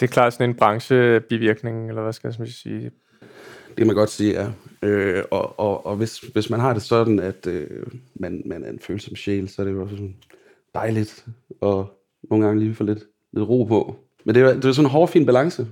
Det 0.00 0.06
er 0.06 0.12
klart 0.12 0.32
sådan 0.32 0.50
en 0.50 0.56
branchebivirkning, 0.56 1.88
eller 1.88 2.02
hvad 2.02 2.12
skal 2.12 2.34
jeg 2.38 2.48
sige? 2.48 2.90
Det 3.68 3.76
kan 3.76 3.86
man 3.86 3.96
godt 3.96 4.10
sige, 4.10 4.32
ja. 4.32 4.48
Øh, 4.82 5.24
og 5.30 5.60
og, 5.60 5.86
og 5.86 5.96
hvis, 5.96 6.18
hvis 6.18 6.50
man 6.50 6.60
har 6.60 6.72
det 6.72 6.82
sådan, 6.82 7.18
at 7.18 7.46
øh, 7.46 7.86
man, 8.14 8.42
man 8.46 8.64
er 8.64 8.70
en 8.70 8.78
følsom 8.78 9.16
sjæl, 9.16 9.48
så 9.48 9.62
er 9.62 9.66
det 9.66 9.72
jo 9.72 9.88
sådan 9.88 10.16
dejligt, 10.76 11.26
og 11.60 11.86
nogle 12.30 12.46
gange 12.46 12.60
lige 12.60 12.74
få 12.74 12.84
lidt, 12.84 13.04
lidt 13.32 13.48
ro 13.48 13.64
på. 13.64 13.96
Men 14.24 14.34
det 14.34 14.42
er, 14.42 14.54
det 14.54 14.64
er 14.64 14.72
sådan 14.72 14.86
en 14.86 14.90
hård, 14.90 15.08
fin 15.08 15.26
balance. 15.26 15.66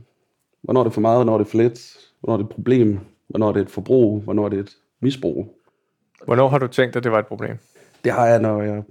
Hvornår 0.63 0.81
er 0.81 0.85
det 0.85 0.93
for 0.93 1.01
meget, 1.01 1.17
hvornår 1.17 1.35
er 1.35 1.39
det 1.39 1.47
for 1.47 1.59
lidt, 1.59 1.97
hvornår 2.21 2.35
er 2.35 2.37
det 2.37 2.45
et 2.45 2.55
problem, 2.55 2.99
hvornår 3.29 3.49
er 3.49 3.53
det 3.53 3.63
et 3.63 3.71
forbrug, 3.71 4.21
hvornår 4.21 4.45
er 4.45 4.49
det 4.49 4.59
et 4.59 4.77
misbrug. 5.01 5.61
Hvornår 6.25 6.49
har 6.49 6.59
du 6.59 6.67
tænkt, 6.67 6.97
at 6.97 7.05
det 7.05 7.13
var 7.13 7.19
et 7.19 7.27
problem? 7.27 7.57
Det 8.05 8.13
har 8.13 8.27
jeg, 8.27 8.41
når 8.41 8.63
jeg 8.63 8.83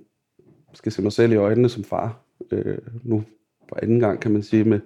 skal 0.74 0.92
se 0.92 1.02
mig 1.02 1.12
selv 1.12 1.32
i 1.32 1.36
øjnene 1.36 1.70
som 1.70 1.84
far. 1.84 2.20
Øh, 2.52 2.78
nu 3.04 3.24
for 3.70 3.80
anden 3.84 4.00
gang, 4.00 4.20
kan 4.20 4.32
man 4.32 4.44
sige, 4.44 4.64
med 4.64 4.80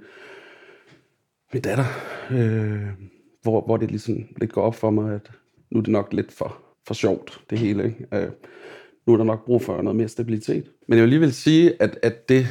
min 1.54 1.62
datter. 1.62 1.86
Øh, 2.32 2.88
hvor, 3.42 3.62
hvor 3.62 3.78
det 3.78 3.92
ligesom 3.92 4.28
lidt 4.38 4.52
går 4.52 4.62
op 4.62 4.76
for 4.76 4.90
mig, 4.90 5.16
at 5.16 5.32
nu 5.72 5.80
er 5.80 5.84
det 5.84 5.92
nok 5.92 6.14
lidt 6.14 6.32
for, 6.32 6.58
for 6.88 6.94
sjovt, 6.94 7.42
det 7.50 7.58
hele. 7.60 7.84
Ikke? 7.86 8.06
Øh, 8.12 8.32
nu 9.08 9.14
er 9.14 9.18
der 9.18 9.24
nok 9.24 9.46
brug 9.46 9.62
for 9.62 9.82
noget 9.82 9.96
mere 9.96 10.08
stabilitet. 10.08 10.72
Men 10.88 10.98
jeg 10.98 11.04
vil 11.04 11.08
alligevel 11.08 11.34
sige, 11.34 11.82
at, 11.82 12.00
at 12.04 12.30
det, 12.30 12.48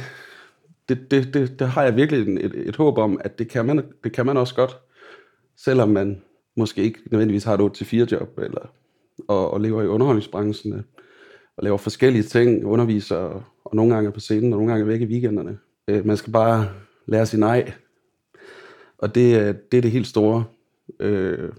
det, 0.89 1.11
det, 1.11 1.33
det, 1.33 1.59
det 1.59 1.67
har 1.67 1.83
jeg 1.83 1.95
virkelig 1.95 2.45
et, 2.45 2.53
et 2.55 2.75
håb 2.75 2.97
om, 2.97 3.21
at 3.23 3.39
det 3.39 3.49
kan, 3.49 3.65
man, 3.65 3.83
det 4.03 4.11
kan 4.11 4.25
man 4.25 4.37
også 4.37 4.55
godt, 4.55 4.77
selvom 5.57 5.89
man 5.89 6.21
måske 6.57 6.83
ikke 6.83 6.99
nødvendigvis 7.11 7.43
har 7.43 7.57
et 7.57 7.81
8-4 7.81 7.95
job, 7.95 8.39
eller, 8.39 8.73
og, 9.27 9.51
og 9.53 9.61
lever 9.61 9.81
i 9.81 9.87
underholdningsbranchen 9.87 10.85
og 11.57 11.63
laver 11.63 11.77
forskellige 11.77 12.23
ting, 12.23 12.65
underviser, 12.65 13.45
og 13.65 13.75
nogle 13.75 13.93
gange 13.93 14.07
er 14.07 14.11
på 14.11 14.19
scenen, 14.19 14.53
og 14.53 14.59
nogle 14.59 14.71
gange 14.71 14.81
er 14.81 14.87
væk 14.87 15.01
i 15.01 15.05
weekenderne. 15.05 15.57
Øh, 15.87 16.05
man 16.05 16.17
skal 16.17 16.33
bare 16.33 16.69
lære 17.05 17.25
sig 17.25 17.39
nej. 17.39 17.73
Og 18.97 19.15
det, 19.15 19.39
øh, 19.39 19.55
det 19.71 19.77
er 19.77 19.81
det 19.81 19.91
helt 19.91 20.07
store 20.07 20.43
øh, 20.99 21.49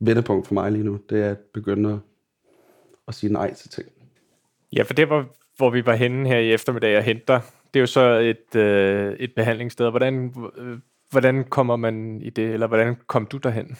vendepunkt 0.00 0.46
for 0.46 0.54
mig 0.54 0.72
lige 0.72 0.84
nu. 0.84 0.98
Det 1.10 1.22
er 1.22 1.30
at 1.30 1.38
begynde 1.38 1.92
at, 1.92 1.98
at 3.08 3.14
sige 3.14 3.32
nej 3.32 3.54
til 3.54 3.70
ting. 3.70 3.88
Ja, 4.76 4.82
for 4.82 4.94
det 4.94 5.10
var, 5.10 5.26
hvor 5.56 5.70
vi 5.70 5.86
var 5.86 5.94
henne 5.94 6.28
her 6.28 6.38
i 6.38 6.52
eftermiddag 6.52 6.96
og 6.96 7.02
henter. 7.02 7.40
Det 7.74 7.80
er 7.80 7.80
jo 7.80 7.86
så 7.86 8.00
et, 8.00 8.56
øh, 8.56 9.12
et 9.12 9.34
behandlingssted. 9.36 9.90
Hvordan, 9.90 10.34
øh, 10.58 10.78
hvordan 11.10 11.44
kommer 11.44 11.76
man 11.76 12.20
i 12.22 12.30
det, 12.30 12.52
eller 12.52 12.66
hvordan 12.66 12.96
kom 13.06 13.26
du 13.26 13.36
derhen? 13.36 13.76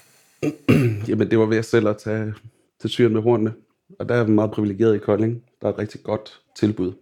Jamen, 1.08 1.30
det 1.30 1.38
var 1.38 1.46
ved 1.46 1.58
at 1.58 1.64
selv 1.64 1.88
at 1.88 1.96
tage 1.96 2.34
til 2.80 2.90
syren 2.90 3.12
med 3.12 3.22
hornene. 3.22 3.54
Og 3.98 4.08
der 4.08 4.14
er 4.14 4.26
meget 4.26 4.50
privilegeret 4.50 4.94
i 4.94 4.98
Kolding. 4.98 5.42
Der 5.62 5.68
er 5.68 5.72
et 5.72 5.78
rigtig 5.78 6.02
godt 6.02 6.40
tilbud. 6.56 6.92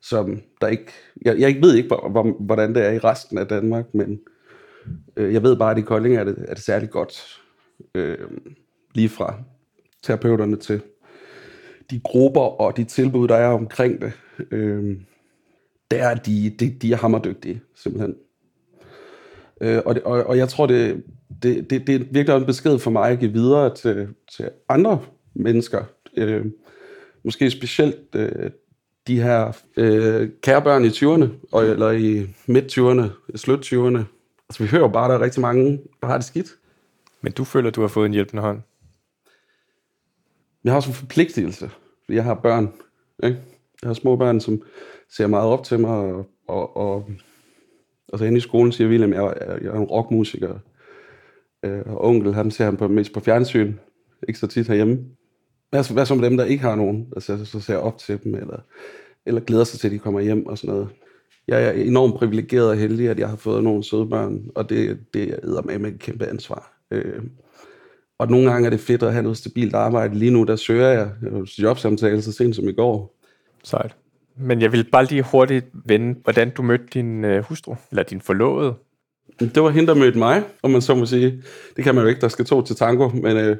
Som 0.00 0.42
der 0.60 0.68
ikke, 0.68 0.92
jeg, 1.24 1.38
jeg 1.38 1.56
ved 1.60 1.74
ikke, 1.74 1.96
hvordan 2.40 2.74
det 2.74 2.86
er 2.86 2.90
i 2.90 2.98
resten 2.98 3.38
af 3.38 3.46
Danmark, 3.46 3.94
men 3.94 4.20
øh, 5.16 5.32
jeg 5.34 5.42
ved 5.42 5.56
bare, 5.56 5.70
at 5.70 5.78
i 5.78 5.82
Kolding 5.82 6.16
er 6.16 6.24
det, 6.24 6.44
er 6.48 6.54
det 6.54 6.62
særligt 6.62 6.92
godt. 6.92 7.40
Øh, 7.94 8.18
lige 8.94 9.08
fra 9.08 9.34
terapeuterne 10.02 10.56
til 10.56 10.82
de 11.92 12.00
grupper 12.04 12.60
og 12.60 12.76
de 12.76 12.84
tilbud, 12.84 13.28
der 13.28 13.36
er 13.36 13.48
omkring 13.48 14.00
det. 14.00 14.12
Øh, 14.50 14.96
der 15.90 16.02
er 16.02 16.14
de, 16.14 16.50
de, 16.60 16.70
de 16.70 16.92
er 16.92 16.96
hammerdygtige, 16.96 17.60
simpelthen. 17.74 18.14
Øh, 19.60 19.82
og, 19.86 19.94
det, 19.94 20.02
og, 20.02 20.24
og 20.24 20.36
jeg 20.36 20.48
tror, 20.48 20.66
det, 20.66 21.04
det, 21.42 21.70
det, 21.70 21.86
det 21.86 21.94
er 21.94 22.04
virkelig 22.10 22.36
en 22.36 22.46
besked 22.46 22.78
for 22.78 22.90
mig 22.90 23.10
at 23.10 23.18
give 23.18 23.32
videre 23.32 23.74
til, 23.74 24.08
til 24.36 24.50
andre 24.68 25.00
mennesker. 25.34 25.84
Øh, 26.16 26.46
måske 27.24 27.50
specielt 27.50 28.14
øh, 28.14 28.50
de 29.06 29.22
her 29.22 29.52
øh, 29.76 30.30
kærebørn 30.42 30.84
i 30.84 30.88
20'erne, 30.88 31.48
og, 31.52 31.64
eller 31.64 31.90
i 31.90 32.26
midt-20'erne, 32.46 33.36
slut-20'erne. 33.36 34.04
Altså, 34.48 34.62
vi 34.62 34.66
hører 34.66 34.82
jo 34.82 34.88
bare, 34.88 35.04
at 35.04 35.10
der 35.10 35.16
er 35.16 35.24
rigtig 35.24 35.40
mange, 35.40 35.80
der 36.00 36.06
har 36.06 36.16
det 36.16 36.24
skidt. 36.24 36.48
Men 37.20 37.32
du 37.32 37.44
føler, 37.44 37.70
du 37.70 37.80
har 37.80 37.88
fået 37.88 38.06
en 38.06 38.12
hjælpende 38.12 38.42
hånd? 38.42 38.60
Jeg 40.64 40.72
har 40.72 40.76
også 40.76 40.90
en 40.90 40.94
forpligtelse, 40.94 41.70
jeg 42.12 42.24
har 42.24 42.34
børn. 42.34 42.72
Ikke? 43.24 43.38
Jeg 43.82 43.88
har 43.88 43.94
små 43.94 44.16
børn, 44.16 44.40
som 44.40 44.62
ser 45.16 45.26
meget 45.26 45.48
op 45.48 45.64
til 45.64 45.80
mig, 45.80 45.90
og, 45.90 46.26
og, 46.48 46.76
og 46.76 47.10
altså 48.12 48.24
inde 48.24 48.38
i 48.38 48.40
skolen 48.40 48.72
siger 48.72 48.88
William, 48.88 49.12
jeg, 49.12 49.34
jeg 49.62 49.68
er 49.68 49.80
en 49.80 49.84
rockmusiker. 49.84 50.58
Øh, 51.64 51.82
og 51.86 52.04
onkel, 52.04 52.34
han 52.34 52.50
ser 52.50 52.64
ham 52.64 52.76
på, 52.76 52.88
mest 52.88 53.12
på 53.12 53.20
fjernsyn, 53.20 53.74
ikke 54.28 54.38
så 54.38 54.46
tit 54.46 54.68
herhjemme. 54.68 54.98
Hvad, 55.70 55.92
hvad 55.92 56.06
så 56.06 56.14
med 56.14 56.30
dem, 56.30 56.36
der 56.36 56.44
ikke 56.44 56.62
har 56.62 56.76
nogen, 56.76 57.08
der 57.14 57.20
så, 57.20 57.44
så 57.44 57.60
ser 57.60 57.76
op 57.76 57.98
til 57.98 58.24
dem, 58.24 58.34
eller, 58.34 58.58
eller 59.26 59.40
glæder 59.40 59.64
sig 59.64 59.80
til, 59.80 59.88
at 59.88 59.92
de 59.92 59.98
kommer 59.98 60.20
hjem 60.20 60.46
og 60.46 60.58
sådan 60.58 60.74
noget. 60.74 60.88
jeg 61.48 61.64
er 61.64 61.70
enormt 61.70 62.14
privilegeret 62.14 62.68
og 62.68 62.76
heldig, 62.76 63.08
at 63.08 63.18
jeg 63.18 63.28
har 63.28 63.36
fået 63.36 63.64
nogle 63.64 63.84
søde 63.84 64.06
børn, 64.06 64.50
og 64.54 64.68
det, 64.68 64.98
det 65.14 65.30
er 65.32 65.78
med 65.78 65.92
et 65.92 65.98
kæmpe 65.98 66.26
ansvar. 66.26 66.72
Øh, 66.90 67.22
og 68.22 68.30
nogle 68.30 68.50
gange 68.50 68.66
er 68.66 68.70
det 68.70 68.80
fedt 68.80 69.02
at 69.02 69.12
have 69.12 69.22
noget 69.22 69.38
stabilt 69.38 69.74
arbejde. 69.74 70.14
Lige 70.14 70.30
nu, 70.30 70.44
der 70.44 70.56
søger 70.56 70.88
jeg 70.88 71.10
jobsamtale 71.58 72.22
så 72.22 72.32
sent 72.32 72.56
som 72.56 72.68
i 72.68 72.72
går. 72.72 73.18
Sejt. 73.64 73.96
Men 74.36 74.62
jeg 74.62 74.72
vil 74.72 74.84
bare 74.92 75.04
lige 75.04 75.22
hurtigt 75.22 75.66
vende, 75.86 76.14
hvordan 76.24 76.50
du 76.50 76.62
mødte 76.62 76.84
din 76.94 77.24
øh, 77.24 77.44
hustru, 77.44 77.76
eller 77.90 78.02
din 78.02 78.20
forlovede. 78.20 78.74
Det 79.40 79.62
var 79.62 79.70
hende, 79.70 79.86
der 79.86 79.94
mødte 79.94 80.18
mig, 80.18 80.42
om 80.62 80.70
man 80.70 80.82
så 80.82 80.94
må 80.94 81.06
sige. 81.06 81.42
Det 81.76 81.84
kan 81.84 81.94
man 81.94 82.04
jo 82.04 82.08
ikke, 82.08 82.20
der 82.20 82.28
skal 82.28 82.44
to 82.44 82.62
til 82.62 82.76
tango, 82.76 83.08
men, 83.08 83.36
øh, 83.36 83.56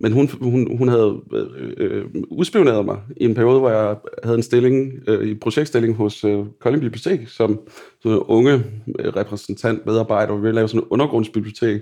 men 0.00 0.12
hun, 0.12 0.28
hun, 0.40 0.76
hun 0.76 0.88
havde 0.88 1.20
øh, 1.32 1.72
øh, 1.76 2.04
udspioneret 2.30 2.84
mig 2.84 2.98
i 3.16 3.24
en 3.24 3.34
periode, 3.34 3.58
hvor 3.58 3.70
jeg 3.70 3.96
havde 4.24 4.36
en 4.36 4.42
stilling, 4.42 4.92
øh, 5.08 5.28
i 5.28 5.34
projektstilling 5.34 5.94
hos 5.94 6.24
øh, 6.24 6.44
Kolding 6.60 6.82
Bibliotek, 6.82 7.28
som 7.28 7.60
sådan 8.02 8.18
en 8.18 8.22
unge 8.26 8.52
øh, 8.98 9.16
repræsentant, 9.16 9.86
medarbejder, 9.86 10.32
og 10.32 10.38
vi 10.38 10.42
ville 10.42 10.54
lave 10.54 10.68
sådan 10.68 10.80
en 10.80 10.88
undergrundsbibliotek, 10.90 11.80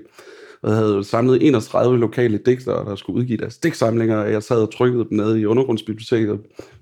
og 0.67 0.75
havde 0.75 1.05
samlet 1.05 1.47
31 1.47 1.99
lokale 1.99 2.39
digtere, 2.39 2.85
der 2.85 2.97
skulle 2.97 3.19
udgive 3.19 3.39
deres 3.39 3.59
digtsamlinger, 3.59 4.17
og 4.17 4.33
jeg 4.33 4.43
sad 4.43 4.63
og 4.63 4.73
trykkede 4.73 5.05
dem 5.11 5.17
ned 5.19 5.37
i 5.37 5.45
undergrundsbiblioteket, 5.45 6.41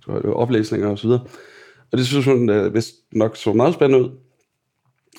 øh, 0.09 0.31
oplæsninger 0.31 0.89
og 0.89 0.99
så 0.99 1.07
videre. 1.07 1.23
Og 1.93 1.99
det 1.99 2.07
synes 2.07 2.25
hun 2.25 2.51
øh, 2.51 2.75
vist 2.75 2.95
nok 3.13 3.37
så 3.37 3.53
meget 3.53 3.75
spændende 3.75 4.05
ud. 4.05 4.11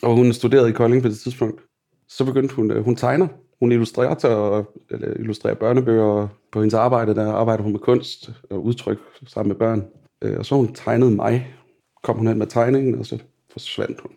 Og 0.04 0.16
hun 0.16 0.34
studerede 0.34 0.70
i 0.70 0.72
Kolding 0.72 1.02
på 1.02 1.08
det 1.08 1.18
tidspunkt. 1.18 1.62
Så 2.08 2.26
begyndte 2.26 2.56
hun, 2.56 2.72
øh, 2.72 2.84
hun 2.84 2.96
tegner. 2.96 3.28
Hun 3.60 3.72
illustrerer, 3.72 4.36
og, 4.36 4.74
eller 4.90 5.14
illustrerer 5.14 5.56
børnebøger, 5.56 6.28
på 6.52 6.60
hendes 6.60 6.74
arbejde, 6.74 7.16
der 7.16 7.32
arbejder 7.32 7.64
hun 7.64 7.72
med 7.72 7.80
kunst 7.80 8.30
og 8.50 8.64
udtryk 8.64 8.98
sammen 9.28 9.50
med 9.50 9.56
børn. 9.56 9.86
Øh, 10.22 10.38
og 10.38 10.46
så 10.46 10.56
hun 10.56 10.74
tegnede 10.74 11.12
mig. 11.12 11.56
Kom 12.04 12.18
hun 12.18 12.28
hen 12.28 12.38
med 12.38 12.48
tegningen, 12.48 13.00
og 13.00 13.06
så 13.06 13.18
forsvandt 13.52 14.02
hun. 14.02 14.12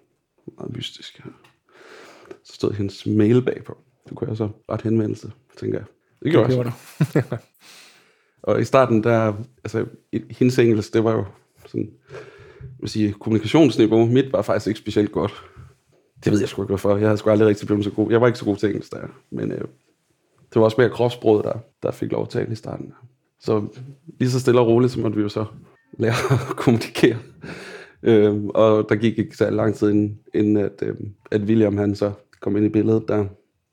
Meget 0.59 0.77
mystisk. 0.77 1.23
Så 2.45 2.55
stod 2.55 2.73
hendes 2.73 3.07
mail 3.07 3.43
bagpå. 3.43 3.79
Det 4.09 4.16
kunne 4.16 4.31
jeg 4.31 4.37
så 4.37 4.49
ret 4.71 4.83
henvendelse, 4.83 5.33
tænker 5.61 5.79
jeg. 5.79 5.87
Det 6.23 6.33
gjorde, 6.33 6.49
det 6.49 6.55
gjorde 6.55 6.71
du. 7.31 7.37
og 8.42 8.61
i 8.61 8.64
starten, 8.64 9.05
der, 9.05 9.33
altså, 9.64 9.87
hendes 10.31 10.59
engelsk, 10.59 10.94
det 10.94 11.05
var 11.05 11.12
jo 11.12 11.25
sådan, 11.66 11.90
vil 12.81 12.90
sige, 12.90 13.12
kommunikationsniveau. 13.12 14.07
Mit 14.07 14.33
var 14.33 14.42
faktisk 14.42 14.66
ikke 14.66 14.81
specielt 14.81 15.12
godt. 15.12 15.44
Det 16.25 16.33
ved 16.33 16.40
jeg 16.40 16.49
sgu 16.49 16.62
ikke, 16.62 16.71
hvorfor. 16.71 16.97
Jeg 16.97 17.07
havde 17.09 17.18
sgu 17.18 17.31
aldrig 17.31 17.49
rigtig 17.49 17.66
blevet 17.66 17.85
så 17.85 17.90
god. 17.90 18.11
Jeg 18.11 18.21
var 18.21 18.27
ikke 18.27 18.38
så 18.38 18.44
god 18.44 18.57
til 18.57 18.68
engelsk 18.68 18.92
der. 18.92 19.07
Men 19.31 19.53
øh, 19.53 19.61
det 20.49 20.55
var 20.55 20.62
også 20.62 20.77
mere 20.79 20.90
kropsbrud, 20.90 21.42
der, 21.42 21.59
der 21.83 21.90
fik 21.90 22.12
lov 22.12 22.23
at 22.23 22.29
tale 22.29 22.53
i 22.53 22.55
starten. 22.55 22.92
Så 23.40 23.66
lige 24.18 24.31
så 24.31 24.40
stille 24.40 24.61
og 24.61 24.66
roligt, 24.66 24.92
så 24.92 25.01
måtte 25.01 25.16
vi 25.16 25.23
jo 25.23 25.29
så 25.29 25.44
lære 25.99 26.12
at 26.51 26.57
kommunikere. 26.57 27.16
Øh, 28.03 28.44
og 28.44 28.87
der 28.88 28.94
gik 28.94 29.18
ikke 29.18 29.37
så 29.37 29.51
lang 29.51 29.75
tid, 29.75 29.90
inden, 29.90 30.18
inden 30.35 30.57
at, 30.57 30.83
øh, 30.83 30.97
at 31.31 31.40
William 31.40 31.77
han 31.77 31.94
så 31.94 32.12
kom 32.40 32.57
ind 32.57 32.66
i 32.66 32.68
billedet 32.68 33.09
der. 33.09 33.27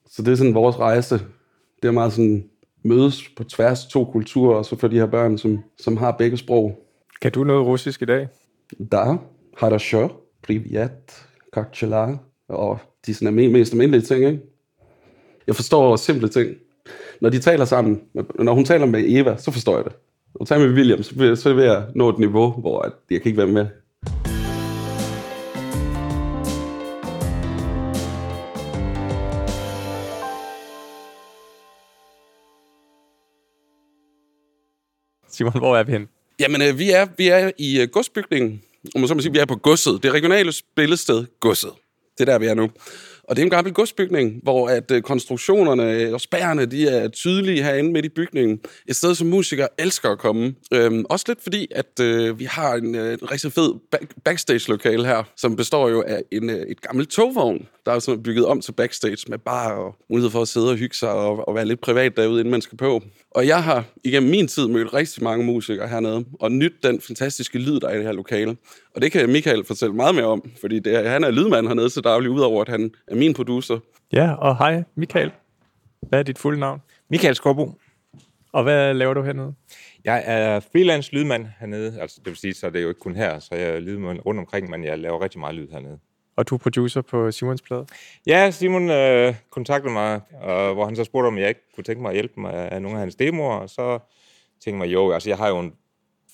Så 0.07 0.23
det 0.23 0.33
er 0.33 0.37
sådan 0.37 0.55
vores 0.55 0.79
rejse. 0.79 1.14
Det 1.83 1.88
er 1.88 1.92
meget 1.92 2.12
sådan 2.12 2.44
mødes 2.85 3.29
på 3.37 3.44
tværs 3.44 3.85
af 3.85 3.90
to 3.90 4.05
kulturer, 4.05 4.57
og 4.57 4.64
så 4.64 4.77
for 4.77 4.88
de 4.88 4.96
her 4.96 5.07
børn, 5.07 5.38
som, 5.38 5.59
som 5.79 5.96
har 5.96 6.11
begge 6.11 6.37
sprog. 6.37 6.79
Kan 7.23 7.33
du 7.33 7.44
noget 7.44 7.66
russisk 7.66 8.03
i 8.03 8.05
dag? 8.05 8.29
Da, 8.92 9.16
хорошо, 9.57 10.09
привет, 10.42 11.27
как 11.53 11.73
дела? 11.81 12.18
Og 12.49 12.79
de 13.07 13.14
sådan 13.14 13.38
er 13.38 13.51
mest 13.51 13.73
almindelige 13.73 14.03
ting, 14.03 14.25
ikke? 14.25 14.40
Jeg 15.46 15.57
forstår 15.57 15.96
simple 15.96 16.29
ting. 16.29 16.57
Når 17.20 17.31
de 17.31 17.38
taler 17.38 17.64
sammen, 17.64 18.01
når 18.38 18.53
hun 18.53 18.64
taler 18.64 18.87
med 18.87 19.05
Eva, 19.09 19.37
så 19.37 19.51
forstår 19.51 19.77
jeg 19.77 19.85
det. 19.85 19.92
Når 20.35 20.38
hun 20.38 20.46
taler 20.46 20.66
med 20.66 20.75
William, 20.75 21.03
så 21.03 21.14
vil, 21.14 21.37
så 21.37 21.55
vil 21.55 21.64
jeg 21.64 21.87
nå 21.94 22.09
et 22.09 22.18
niveau, 22.18 22.51
hvor 22.51 22.85
jeg 23.11 23.23
kan 23.23 23.29
ikke 23.29 23.38
være 23.38 23.46
med. 23.46 23.66
Simon, 35.36 35.58
hvor 35.58 35.78
er 35.78 35.84
vi 35.84 35.91
henne? 35.91 36.08
Jamen, 36.39 36.62
øh, 36.62 36.80
vi, 36.80 36.91
er, 36.91 37.08
vi 37.17 37.28
er 37.28 37.52
i 37.58 37.82
øh, 37.82 37.88
godsbygningen. 37.88 38.62
Og 38.95 39.00
man 39.00 39.08
så 39.08 39.13
må 39.15 39.21
sige, 39.21 39.32
vi 39.32 39.39
er 39.39 39.45
på 39.45 39.56
godset. 39.56 40.04
Det 40.04 40.13
regionale 40.13 40.52
spillested 40.52 41.26
Godset. 41.39 41.71
Det 42.17 42.30
er 42.30 42.32
der, 42.32 42.39
vi 42.39 42.45
er 42.45 42.54
nu. 42.54 42.69
Og 43.24 43.36
det 43.36 43.41
er 43.41 43.45
en 43.45 43.50
gammel 43.50 43.74
godsbygning, 43.74 44.39
hvor 44.43 44.69
at 44.69 44.91
øh, 44.91 45.02
konstruktionerne 45.02 45.91
øh, 45.91 46.13
og 46.13 46.21
spærrene, 46.21 46.65
de 46.65 46.88
er 46.88 47.08
tydelige 47.08 47.63
herinde 47.63 47.91
midt 47.91 48.06
i 48.06 48.10
bygningen. 48.10 48.60
Et 48.88 48.95
sted, 48.95 49.15
som 49.15 49.28
musikere 49.28 49.67
elsker 49.78 50.10
at 50.10 50.19
komme. 50.19 50.56
Øhm, 50.74 51.06
også 51.10 51.26
lidt 51.28 51.43
fordi, 51.43 51.67
at 51.71 52.00
øh, 52.02 52.39
vi 52.39 52.45
har 52.45 52.74
en, 52.74 52.95
øh, 52.95 53.13
en 53.13 53.32
rigtig 53.32 53.52
fed 53.52 53.74
back- 53.95 54.13
backstage-lokale 54.24 55.06
her, 55.06 55.24
som 55.38 55.56
består 55.56 55.89
jo 55.89 56.04
af 56.08 56.21
en, 56.32 56.50
øh, 56.50 56.56
et 56.56 56.82
gammelt 56.82 57.10
togvogn, 57.10 57.67
der 57.86 57.91
er 57.91 58.00
sådan 58.00 58.24
bygget 58.24 58.45
om 58.45 58.62
til 58.62 58.71
backstage 58.71 59.26
med 59.28 59.38
bar 59.38 59.71
og 59.71 59.95
mulighed 60.10 60.32
for 60.32 60.41
at 60.41 60.48
sidde 60.48 60.69
og 60.69 60.76
hygge 60.76 60.95
sig 60.95 61.10
og, 61.10 61.48
og 61.48 61.56
være 61.56 61.65
lidt 61.65 61.82
privat 61.82 62.17
derude, 62.17 62.39
inden 62.39 62.52
man 62.52 62.62
skal 62.62 62.78
på. 62.78 63.04
Og 63.36 63.48
jeg 63.48 63.63
har 63.63 63.84
igennem 64.04 64.30
min 64.30 64.48
tid 64.48 64.67
mødt 64.67 64.93
rigtig 64.93 65.24
mange 65.24 65.45
musikere 65.45 65.88
hernede, 65.88 66.26
og 66.39 66.52
nyt 66.52 66.74
den 66.84 67.02
fantastiske 67.02 67.60
lyd, 67.60 67.80
der 67.80 67.88
er 67.88 67.93
i 67.93 67.98
det 67.98 68.06
her 68.06 68.12
lokale. 68.12 68.58
Og 68.95 69.02
det 69.02 69.12
kan 69.12 69.30
Michael 69.30 69.65
fortælle 69.65 69.95
meget 69.95 70.15
mere 70.15 70.26
om, 70.26 70.52
fordi 70.62 70.80
det 70.80 70.95
er, 70.95 71.10
han 71.10 71.24
er 71.24 71.32
lydmand 71.32 71.67
hernede 71.67 71.89
til 71.89 72.04
daglig, 72.04 72.30
udover 72.30 72.62
at 72.62 72.69
han 72.69 72.91
er 73.08 73.15
min 73.15 73.34
producer. 73.34 73.80
Ja, 74.13 74.34
og 74.34 74.58
hej 74.58 74.84
Michael. 74.95 75.32
Hvad 76.02 76.19
er 76.19 76.24
dit 76.24 76.38
fulde 76.38 76.60
navn? 76.60 76.82
Michael 77.10 77.36
Skorbo. 77.36 77.71
Og 78.52 78.63
hvad 78.63 78.93
laver 78.93 79.13
du 79.13 79.24
hernede? 79.24 79.54
Jeg 80.06 80.24
er 80.26 80.60
freelance 80.60 81.13
lydmand 81.13 81.45
hernede. 81.60 82.02
Altså, 82.02 82.17
det 82.19 82.28
vil 82.28 82.38
sige, 82.38 82.54
så 82.54 82.69
det 82.69 82.78
er 82.78 82.82
jo 82.84 82.89
ikke 82.89 83.00
kun 83.00 83.15
her, 83.15 83.39
så 83.39 83.56
jeg 83.56 83.69
er 83.69 83.80
lydmand 83.80 84.19
rundt 84.26 84.39
omkring, 84.39 84.69
men 84.69 84.84
jeg 84.84 85.00
laver 85.00 85.24
rigtig 85.24 85.39
meget 85.39 85.56
lyd 85.56 85.67
hernede. 85.71 86.00
Og 86.36 86.50
du 86.50 86.56
er 86.56 86.60
producer 86.60 87.02
på 87.02 87.32
Simons 87.32 87.62
plade? 87.62 87.86
Ja, 88.28 88.52
Simon 88.52 88.89
øh, 88.89 89.36
kontaktede 89.50 89.93
mig, 89.93 90.21
øh, 90.34 90.71
hvor 90.74 90.86
han 90.86 90.95
så 90.95 91.04
spurgte, 91.04 91.28
om 91.28 91.38
jeg 91.38 91.50
ikke 91.50 91.62
kunne 91.76 91.84
tænke 91.84 92.02
mig 92.02 92.10
at 92.10 92.15
hjælpe 92.15 92.39
mig 92.39 92.54
af 92.54 92.82
nogle 92.82 92.98
af 92.98 93.00
hans 93.00 93.15
demoer, 93.15 93.56
og 93.56 93.69
så 93.69 94.00
tænkte 94.63 94.86
jeg, 94.86 94.93
jo, 94.93 95.12
altså 95.12 95.30
jeg 95.30 95.38
har 95.38 95.50
jo 95.50 95.60
en 95.60 95.74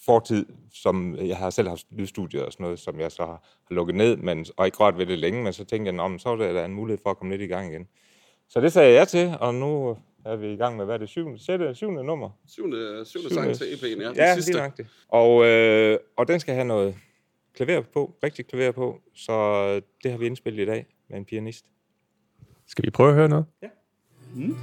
fortid, 0.06 0.46
som 0.74 1.16
jeg 1.16 1.38
har 1.38 1.50
selv 1.50 1.68
haft 1.68 1.86
lydstudier 1.92 2.44
og 2.44 2.52
sådan 2.52 2.64
noget, 2.64 2.80
som 2.80 3.00
jeg 3.00 3.12
så 3.12 3.26
har, 3.26 3.48
lukket 3.70 3.96
ned, 3.96 4.18
men, 4.18 4.46
og 4.58 4.66
ikke 4.66 4.78
rørt 4.78 4.98
ved 4.98 5.06
det 5.06 5.20
længe, 5.20 5.44
men 5.44 5.54
så 5.54 5.66
tænkte 5.66 5.94
jeg, 5.94 6.20
så 6.20 6.30
er 6.30 6.36
der 6.36 6.66
en 6.66 6.74
mulighed 6.74 7.00
for 7.04 7.10
at 7.10 7.18
komme 7.18 7.38
lidt 7.38 7.42
i 7.42 7.54
gang 7.54 7.72
igen. 7.72 7.88
Så 8.50 8.62
det 8.62 8.74
sagde 8.74 8.94
jeg 8.94 9.08
til, 9.08 9.34
og 9.40 9.56
nu 9.56 9.98
er 10.26 10.36
vi 10.36 10.54
i 10.54 10.56
gang 10.56 10.78
med, 10.78 10.86
hvad 10.86 10.96
er 10.96 11.00
det, 11.00 11.10
syvende, 11.10 11.46
sætte, 11.46 11.76
syvende 11.76 12.04
nummer? 12.04 12.30
Syvende, 12.48 12.78
syvende, 12.78 13.06
syvende 13.06 13.56
sang 13.56 13.56
til 13.56 13.66
EP'en, 13.66 14.02
ja. 14.02 14.12
Ja, 14.16 14.34
sidste. 14.34 14.52
lige 14.78 14.90
Og, 15.08 15.46
øh, 15.46 16.00
og 16.18 16.28
den 16.28 16.40
skal 16.40 16.54
have 16.54 16.68
noget 16.68 16.96
klaver 17.54 17.82
på, 17.94 18.18
rigtig 18.24 18.48
klaver 18.48 18.72
på, 18.72 19.02
så 19.14 19.34
det 20.04 20.12
har 20.12 20.18
vi 20.18 20.26
indspillet 20.26 20.64
i 20.64 20.66
dag 20.66 20.86
med 21.10 21.18
en 21.18 21.26
pianist. 21.26 21.66
Skal 22.68 22.86
vi 22.86 22.90
prøve 22.90 23.10
at 23.10 23.16
høre 23.16 23.30
noget? 23.30 23.46
Ja. 23.62 23.70
Mm. 24.36 24.56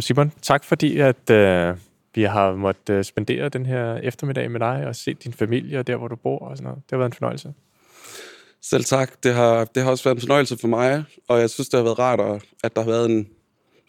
Nå, 0.00 0.02
Simon, 0.02 0.32
tak 0.42 0.64
fordi, 0.64 0.98
at 0.98 1.30
øh, 1.30 1.76
vi 2.14 2.22
har 2.22 2.54
måttet 2.54 2.94
øh, 2.94 3.04
spendere 3.04 3.48
den 3.48 3.66
her 3.66 3.96
eftermiddag 3.96 4.50
med 4.50 4.60
dig 4.60 4.86
og 4.86 4.96
se 4.96 5.14
din 5.14 5.32
familie 5.32 5.78
og 5.78 5.86
der, 5.86 5.96
hvor 5.96 6.08
du 6.08 6.16
bor 6.16 6.38
og 6.38 6.56
sådan 6.56 6.68
noget. 6.68 6.82
Det 6.84 6.90
har 6.90 6.98
været 6.98 7.08
en 7.08 7.16
fornøjelse. 7.16 7.52
Selv 8.62 8.84
tak. 8.84 9.12
Det 9.22 9.34
har, 9.34 9.64
det 9.64 9.82
har 9.82 9.90
også 9.90 10.04
været 10.04 10.16
en 10.16 10.20
fornøjelse 10.20 10.56
for 10.60 10.68
mig, 10.68 11.04
og 11.28 11.40
jeg 11.40 11.50
synes, 11.50 11.68
det 11.68 11.78
har 11.78 11.84
været 11.84 11.98
rart, 11.98 12.42
at 12.64 12.76
der 12.76 12.82
har 12.82 12.90
været 12.90 13.10
en, 13.10 13.28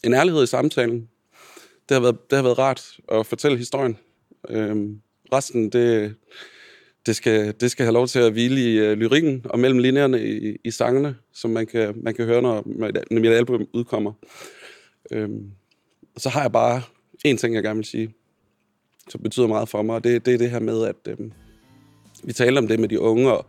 en 0.03 0.13
ærlighed 0.13 0.43
i 0.43 0.47
samtalen. 0.47 1.09
Det 1.89 1.95
har 1.95 2.01
været, 2.01 2.29
det 2.29 2.35
har 2.35 2.43
været 2.43 2.59
rart 2.59 2.97
at 3.11 3.25
fortælle 3.25 3.57
historien. 3.57 3.97
Øhm, 4.49 5.01
resten, 5.33 5.69
det, 5.69 6.15
det, 7.05 7.15
skal, 7.15 7.53
det 7.59 7.71
skal 7.71 7.85
have 7.85 7.93
lov 7.93 8.07
til 8.07 8.19
at 8.19 8.31
hvile 8.31 8.61
i 8.61 8.91
uh, 8.91 8.97
lyrikken 8.97 9.45
og 9.49 9.59
mellem 9.59 9.79
linjerne 9.79 10.23
i, 10.23 10.57
i 10.63 10.71
sangene, 10.71 11.15
som 11.33 11.51
man 11.51 11.67
kan, 11.67 11.93
man 12.03 12.13
kan 12.13 12.25
høre, 12.25 12.41
når, 12.41 12.63
når 12.65 13.19
mit 13.19 13.31
album 13.31 13.67
udkommer. 13.73 14.13
Øhm, 15.11 15.51
så 16.17 16.29
har 16.29 16.41
jeg 16.41 16.51
bare 16.51 16.81
en 17.25 17.37
ting, 17.37 17.55
jeg 17.55 17.63
gerne 17.63 17.77
vil 17.77 17.85
sige, 17.85 18.13
som 19.09 19.21
betyder 19.21 19.47
meget 19.47 19.69
for 19.69 19.81
mig, 19.81 19.95
og 19.95 20.03
det, 20.03 20.25
det 20.25 20.33
er 20.33 20.37
det 20.37 20.51
her 20.51 20.59
med, 20.59 20.85
at 20.85 20.95
øhm, 21.07 21.31
vi 22.23 22.33
taler 22.33 22.61
om 22.61 22.67
det 22.67 22.79
med 22.79 22.89
de 22.89 22.99
unge, 22.99 23.31
og 23.31 23.45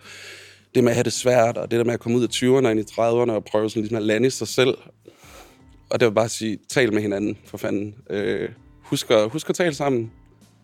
det 0.75 0.85
med 0.85 0.90
at 0.90 0.96
have 0.96 1.05
det 1.05 1.12
svært, 1.12 1.57
og 1.57 1.70
det 1.70 1.79
der 1.79 1.85
med 1.85 1.94
at 1.94 2.01
komme 2.01 2.18
ud 2.18 2.22
af 2.22 2.29
20'erne 2.29 2.66
og 2.66 2.70
ind 2.70 2.81
i 2.81 2.83
30'erne 2.83 3.33
og 3.33 3.44
prøve 3.44 3.70
sådan 3.70 3.83
ligesom 3.83 3.96
at 3.96 4.03
lande 4.03 4.27
i 4.27 4.31
sig 4.31 4.48
selv. 4.48 4.79
Og 5.90 6.01
det 6.01 6.09
vil 6.09 6.14
bare 6.14 6.29
sige, 6.29 6.59
tal 6.68 6.92
med 6.92 7.03
hinanden, 7.03 7.38
for 7.44 7.59
fanden. 7.59 7.94
Øh, 8.11 8.48
husk, 8.83 9.11
at, 9.11 9.31
husk 9.31 9.51
at 9.51 9.57
tale 9.57 9.75
sammen. 9.75 10.12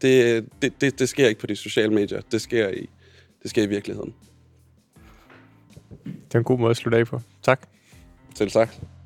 Det, 0.02 0.44
det, 0.62 0.72
det, 0.80 0.98
det 0.98 1.08
sker 1.08 1.28
ikke 1.28 1.40
på 1.40 1.46
de 1.46 1.56
sociale 1.56 1.94
medier. 1.94 2.20
Det 2.32 2.40
sker 2.40 2.68
i, 2.68 2.88
det 3.42 3.50
sker 3.50 3.62
i 3.62 3.66
virkeligheden. 3.66 4.14
Det 6.04 6.34
er 6.34 6.38
en 6.38 6.44
god 6.44 6.58
måde 6.58 6.70
at 6.70 6.76
slutte 6.76 6.98
af 6.98 7.06
på. 7.06 7.20
Tak. 7.42 7.68
Selv 8.34 8.50
tak. 8.50 8.97